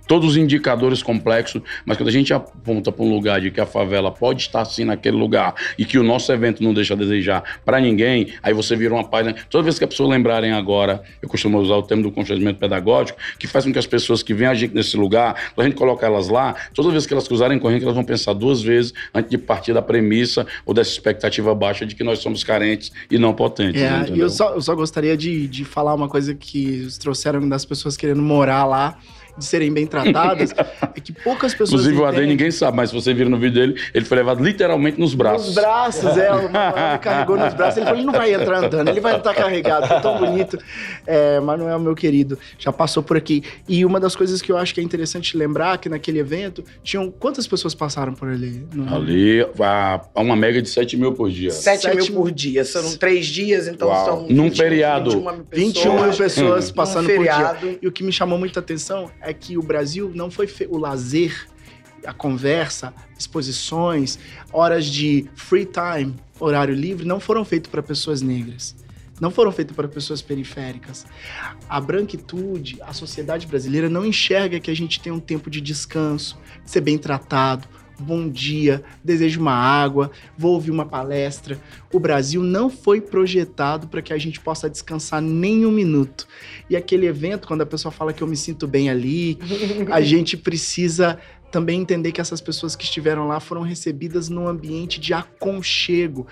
Todos 0.10 0.32
os 0.32 0.38
indicadores 0.38 1.04
complexos, 1.04 1.62
mas 1.86 1.96
quando 1.96 2.10
a 2.10 2.12
gente 2.12 2.34
aponta 2.34 2.92
para 2.92 3.06
um 3.06 3.14
lugar 3.14 3.40
de 3.40 3.52
que 3.52 3.62
a 3.62 3.66
favela 3.68 4.10
pode 4.10 4.42
estar 4.42 4.66
sim 4.66 4.84
naquele 4.84 5.16
lugar 5.16 5.54
e 5.78 5.86
que 5.86 6.00
o 6.00 6.04
nosso 6.04 6.32
evento 6.34 6.64
não 6.64 6.74
deixa 6.74 6.96
a 6.96 6.98
desejar 6.98 7.44
para 7.64 7.80
ninguém, 7.80 8.34
aí 8.42 8.52
você 8.52 8.76
vira 8.76 8.92
uma 8.92 9.04
página. 9.04 9.36
Toda 9.52 9.64
vez 9.64 9.78
que 9.78 9.86
a 9.86 9.88
pessoa 9.88 10.10
lembrarem 10.10 10.52
agora, 10.52 11.04
eu 11.22 11.30
costumo 11.30 11.60
usar 11.60 11.76
o 11.76 11.84
termo 11.84 12.02
do 12.02 12.12
constrangimento 12.12 12.60
pedagógico, 12.60 13.20
que 13.38 13.46
faz 13.46 13.66
com 13.66 13.72
que 13.72 13.78
as 13.78 13.86
pessoas 13.86 14.24
que 14.24 14.34
veem 14.34 14.50
a 14.50 14.56
gente 14.56 14.74
nesse 14.74 14.98
lugar, 14.98 15.36
quando 15.54 15.68
a 15.68 15.70
gente 15.70 15.78
coloca 15.78 16.08
elas 16.08 16.28
lá, 16.28 16.56
toda 16.74 16.90
vez 16.90 17.06
que 17.06 17.14
elas 17.14 17.28
cruzarem 17.28 17.60
corrente, 17.60 17.84
elas 17.84 17.94
vão 17.94 18.04
pensar 18.04 18.34
duas 18.34 18.64
vezes 18.64 18.92
antes 19.14 19.30
de 19.30 19.38
partir 19.38 19.74
da 19.76 19.82
premissa 19.84 20.48
ou 20.66 20.74
dessa 20.74 20.90
expectativa 20.90 21.54
baixa 21.54 21.86
de 21.86 21.94
que 21.94 22.04
nós 22.04 22.18
somos 22.18 22.44
carentes 22.44 22.92
e 23.12 23.20
não 23.20 23.32
potentes. 23.32 23.80
É, 23.80 24.10
e 24.12 24.20
eu 24.20 24.30
só, 24.32 24.56
eu 24.56 24.62
só 24.62 24.74
gostaria 24.74 25.16
de, 25.16 25.48
de 25.48 25.64
falar 25.64 25.94
uma 25.94 26.10
coisa 26.10 26.34
que 26.34 26.88
trouxeram 27.00 27.48
das 27.48 27.64
pessoas 27.64 27.96
querendo 27.96 28.24
morar 28.24 28.66
lá, 28.66 28.98
de 29.40 29.46
serem 29.46 29.72
bem 29.72 29.88
tratadas, 29.88 30.52
é 30.96 31.00
que 31.00 31.12
poucas 31.12 31.54
pessoas. 31.54 31.82
Inclusive, 31.82 31.98
o 32.02 32.06
Adem 32.06 32.28
ninguém 32.28 32.52
sabe, 32.52 32.78
mas 32.78 32.90
se 32.90 32.96
você 32.96 33.14
vira 33.14 33.30
no 33.30 33.38
vídeo 33.38 33.56
dele, 33.56 33.82
ele 33.94 34.06
foi 34.06 34.18
levado 34.18 34.44
literalmente 34.44 35.00
nos 35.00 35.14
braços. 35.16 35.48
Nos 35.48 35.56
braços, 35.56 36.18
é. 36.18 36.30
Me 36.94 37.00
carregou 37.00 37.38
nos 37.38 37.54
braços. 37.54 37.78
Ele 37.78 37.86
falou: 37.86 38.00
ele 38.00 38.06
não 38.06 38.14
vai 38.14 38.34
entrar 38.34 38.58
andando, 38.64 38.88
ele 38.90 39.00
vai 39.00 39.16
estar 39.18 39.34
carregado. 39.34 39.88
Foi 39.88 40.02
tão 40.02 40.18
bonito. 40.20 40.58
É, 41.08 41.40
Manuel, 41.40 41.80
meu 41.80 41.96
querido, 41.96 42.38
já 42.58 42.72
passou 42.72 43.02
por 43.02 43.18
aqui. 43.18 43.44
E 43.68 43.86
uma 43.86 44.00
das 44.00 44.16
coisas 44.16 44.42
que 44.42 44.52
eu 44.52 44.58
acho 44.58 44.74
que 44.74 44.80
é 44.80 44.84
interessante 44.84 45.36
lembrar 45.38 45.78
que 45.78 45.90
naquele 45.90 46.20
evento, 46.20 46.64
tinham. 46.84 47.10
Quantas 47.12 47.48
pessoas 47.48 47.74
passaram 47.74 48.14
por 48.14 48.28
ali? 48.30 48.66
No- 48.74 48.96
Ali, 48.96 49.42
a, 49.60 50.02
a 50.14 50.22
uma 50.22 50.36
média 50.36 50.62
de 50.62 50.70
7 50.70 50.98
mil 50.98 51.14
por 51.14 51.30
dia. 51.30 51.52
7 51.52 51.82
Sete 51.82 51.96
mil 51.96 52.06
mil- 52.06 52.14
por 52.16 52.32
dia. 52.32 52.66
São 52.66 52.98
três 52.98 53.26
dias, 53.26 53.68
então 53.68 53.88
Uau. 53.88 54.06
são. 54.06 54.28
Num 54.30 54.44
20, 54.46 54.58
feriado. 54.58 55.10
21 55.12 55.22
mil 55.22 55.46
21 55.52 56.04
mil 56.04 56.14
pessoas 56.18 56.68
Num 56.70 56.76
passando 56.76 57.06
por 57.08 57.24
dia. 57.24 57.34
feriado. 57.34 57.80
E 57.82 57.88
o 57.88 57.92
que 57.92 58.04
me 58.04 58.12
chamou 58.12 58.38
muita 58.38 58.60
atenção 58.60 59.10
é 59.22 59.29
que 59.34 59.58
o 59.58 59.62
Brasil 59.62 60.12
não 60.14 60.30
foi 60.30 60.48
o 60.70 60.78
lazer, 60.78 61.48
a 62.06 62.14
conversa, 62.14 62.94
exposições, 63.18 64.18
horas 64.52 64.86
de 64.86 65.28
free 65.36 65.66
time, 65.66 66.16
horário 66.40 66.74
livre, 66.74 67.06
não 67.06 67.20
foram 67.20 67.44
feitos 67.44 67.70
para 67.70 67.84
pessoas 67.84 68.22
negras. 68.22 68.76
Não 69.20 69.30
foram 69.30 69.52
feitos 69.52 69.76
para 69.76 69.88
pessoas 69.88 70.22
periféricas. 70.22 71.06
A 71.68 71.82
branquitude, 71.82 72.78
a 72.82 72.94
sociedade 72.94 73.46
brasileira 73.48 73.90
não 73.90 74.06
enxerga 74.06 74.60
que 74.60 74.72
a 74.72 74.76
gente 74.76 75.02
tem 75.02 75.12
um 75.12 75.20
tempo 75.20 75.50
de 75.50 75.60
descanso, 75.60 76.40
de 76.64 76.72
ser 76.72 76.82
bem 76.82 76.98
tratado. 76.98 77.68
Bom 78.00 78.30
dia, 78.30 78.82
desejo 79.04 79.42
uma 79.42 79.54
água, 79.54 80.10
vou 80.38 80.54
ouvir 80.54 80.72
uma 80.72 80.86
palestra. 80.86 81.60
O 81.92 82.00
Brasil 82.00 82.42
não 82.42 82.70
foi 82.70 83.02
projetado 83.02 83.88
para 83.88 84.02
que 84.02 84.14
a 84.14 84.18
gente 84.18 84.40
possa 84.40 84.70
descansar 84.70 85.22
nem 85.22 85.66
um 85.66 85.72
minuto. 85.72 86.26
E 86.70 86.78
aquele 86.78 87.08
evento, 87.08 87.48
quando 87.48 87.62
a 87.62 87.66
pessoa 87.66 87.92
fala 87.92 88.14
que 88.14 88.22
eu 88.22 88.28
me 88.28 88.38
sinto 88.38 88.66
bem 88.66 88.90
ali, 88.90 89.38
a 89.92 90.00
gente 90.00 90.38
precisa 90.38 91.20
também 91.52 91.82
entender 91.82 92.12
que 92.12 92.22
essas 92.22 92.42
pessoas 92.42 92.76
que 92.76 92.84
estiveram 92.84 93.28
lá 93.28 93.40
foram 93.40 93.62
recebidas 93.62 94.30
num 94.30 94.48
ambiente 94.48 95.00
de 95.00 95.14
aconchego. 95.14 96.28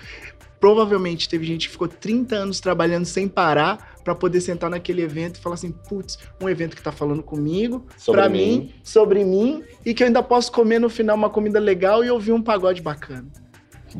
Provavelmente 0.60 1.28
teve 1.28 1.46
gente 1.46 1.66
que 1.68 1.72
ficou 1.72 1.86
30 1.86 2.34
anos 2.34 2.58
trabalhando 2.60 3.04
sem 3.04 3.28
parar 3.28 3.96
para 4.02 4.12
poder 4.14 4.40
sentar 4.40 4.68
naquele 4.68 5.02
evento 5.02 5.36
e 5.36 5.40
falar 5.40 5.54
assim: 5.54 5.70
putz, 5.70 6.18
um 6.40 6.48
evento 6.48 6.74
que 6.74 6.82
tá 6.82 6.90
falando 6.90 7.22
comigo, 7.22 7.86
Sobre 7.96 8.20
pra 8.20 8.28
mim. 8.28 8.38
mim, 8.38 8.74
sobre 8.82 9.24
mim, 9.24 9.62
e 9.86 9.94
que 9.94 10.02
eu 10.02 10.06
ainda 10.08 10.22
posso 10.22 10.50
comer 10.50 10.80
no 10.80 10.88
final 10.90 11.16
uma 11.16 11.30
comida 11.30 11.60
legal 11.60 12.02
e 12.04 12.10
ouvir 12.10 12.32
um 12.32 12.42
pagode 12.42 12.82
bacana. 12.82 13.26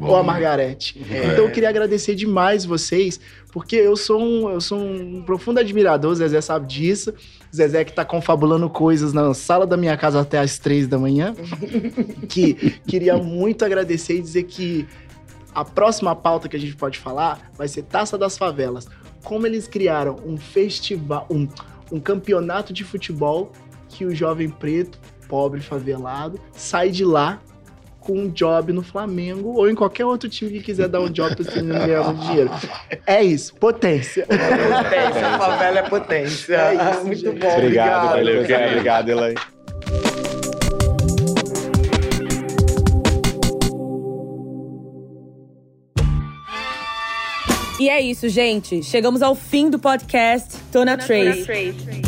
ou 0.01 0.17
a 0.17 0.23
Margarete. 0.23 1.01
É. 1.11 1.33
Então 1.33 1.45
eu 1.45 1.51
queria 1.53 1.69
agradecer 1.69 2.15
demais 2.17 2.65
vocês, 2.65 3.21
porque 3.53 3.77
eu 3.77 3.97
sou 3.97 4.21
um, 4.21 4.51
eu 4.51 4.61
sou 4.61 4.79
um 4.81 5.23
profundo 5.23 5.61
admirador, 5.61 6.11
o 6.11 6.15
Zezé 6.17 6.41
sabe 6.41 6.67
disso. 6.67 7.15
Zezé 7.55 7.85
que 7.85 7.93
tá 7.93 8.05
confabulando 8.05 8.69
coisas 8.69 9.13
na 9.13 9.33
sala 9.35 9.67
da 9.67 9.77
minha 9.77 9.97
casa 9.97 10.21
até 10.21 10.39
às 10.39 10.59
três 10.59 10.87
da 10.87 10.99
manhã. 10.99 11.35
que 12.29 12.81
queria 12.87 13.17
muito 13.17 13.65
agradecer 13.65 14.17
e 14.17 14.21
dizer 14.21 14.45
que 14.45 14.87
a 15.55 15.65
próxima 15.65 16.15
pauta 16.15 16.49
que 16.49 16.57
a 16.57 16.61
gente 16.61 16.77
pode 16.77 16.99
falar 16.99 17.51
vai 17.57 17.69
ser 17.69 17.83
Taça 17.83 18.17
das 18.19 18.37
Favelas. 18.37 18.87
Como 19.25 19.47
eles 19.47 19.67
criaram 19.67 20.17
um 20.25 20.37
festival, 20.37 21.27
um, 21.31 21.49
um 21.91 21.99
campeonato 21.99 22.73
de 22.73 22.85
futebol 22.85 23.53
que 23.89 24.05
o 24.05 24.15
jovem 24.15 24.49
preto, 24.49 24.99
pobre, 25.29 25.61
favelado, 25.61 26.39
sai 26.53 26.91
de 26.91 27.05
lá 27.05 27.41
com 28.09 28.21
um 28.21 28.29
job 28.31 28.73
no 28.73 28.81
Flamengo 28.83 29.51
ou 29.51 29.69
em 29.69 29.75
qualquer 29.75 30.07
outro 30.07 30.31
time 30.31 30.51
que 30.53 30.61
quiser 30.63 30.89
dar 30.89 31.01
um 31.03 31.11
job 31.11 31.37
pra 31.37 31.45
esse 31.47 31.57
menino 31.63 31.79
ganhar 31.79 32.05
muito 32.05 32.23
dinheiro. 32.25 32.51
É 33.07 33.23
isso, 33.23 33.55
potência. 33.57 34.25
Potência, 34.27 35.27
a 35.27 35.39
favela 35.39 35.79
é 35.81 35.83
potência. 35.83 36.55
É 36.57 36.75
isso, 36.75 37.05
Muito 37.05 37.21
gente. 37.21 37.39
bom. 37.39 37.53
Obrigado, 37.53 37.59
Obrigado. 37.59 38.09
valeu, 38.09 38.35
Obrigado. 38.41 38.69
obrigado, 38.71 39.09
Elaine. 39.11 39.37
E 47.79 47.89
é 47.89 48.01
isso, 48.01 48.29
gente. 48.29 48.83
Chegamos 48.83 49.21
ao 49.23 49.35
fim 49.35 49.69
do 49.71 49.79
podcast 49.79 50.57
Tona 50.73 50.97
Trace. 50.97 52.08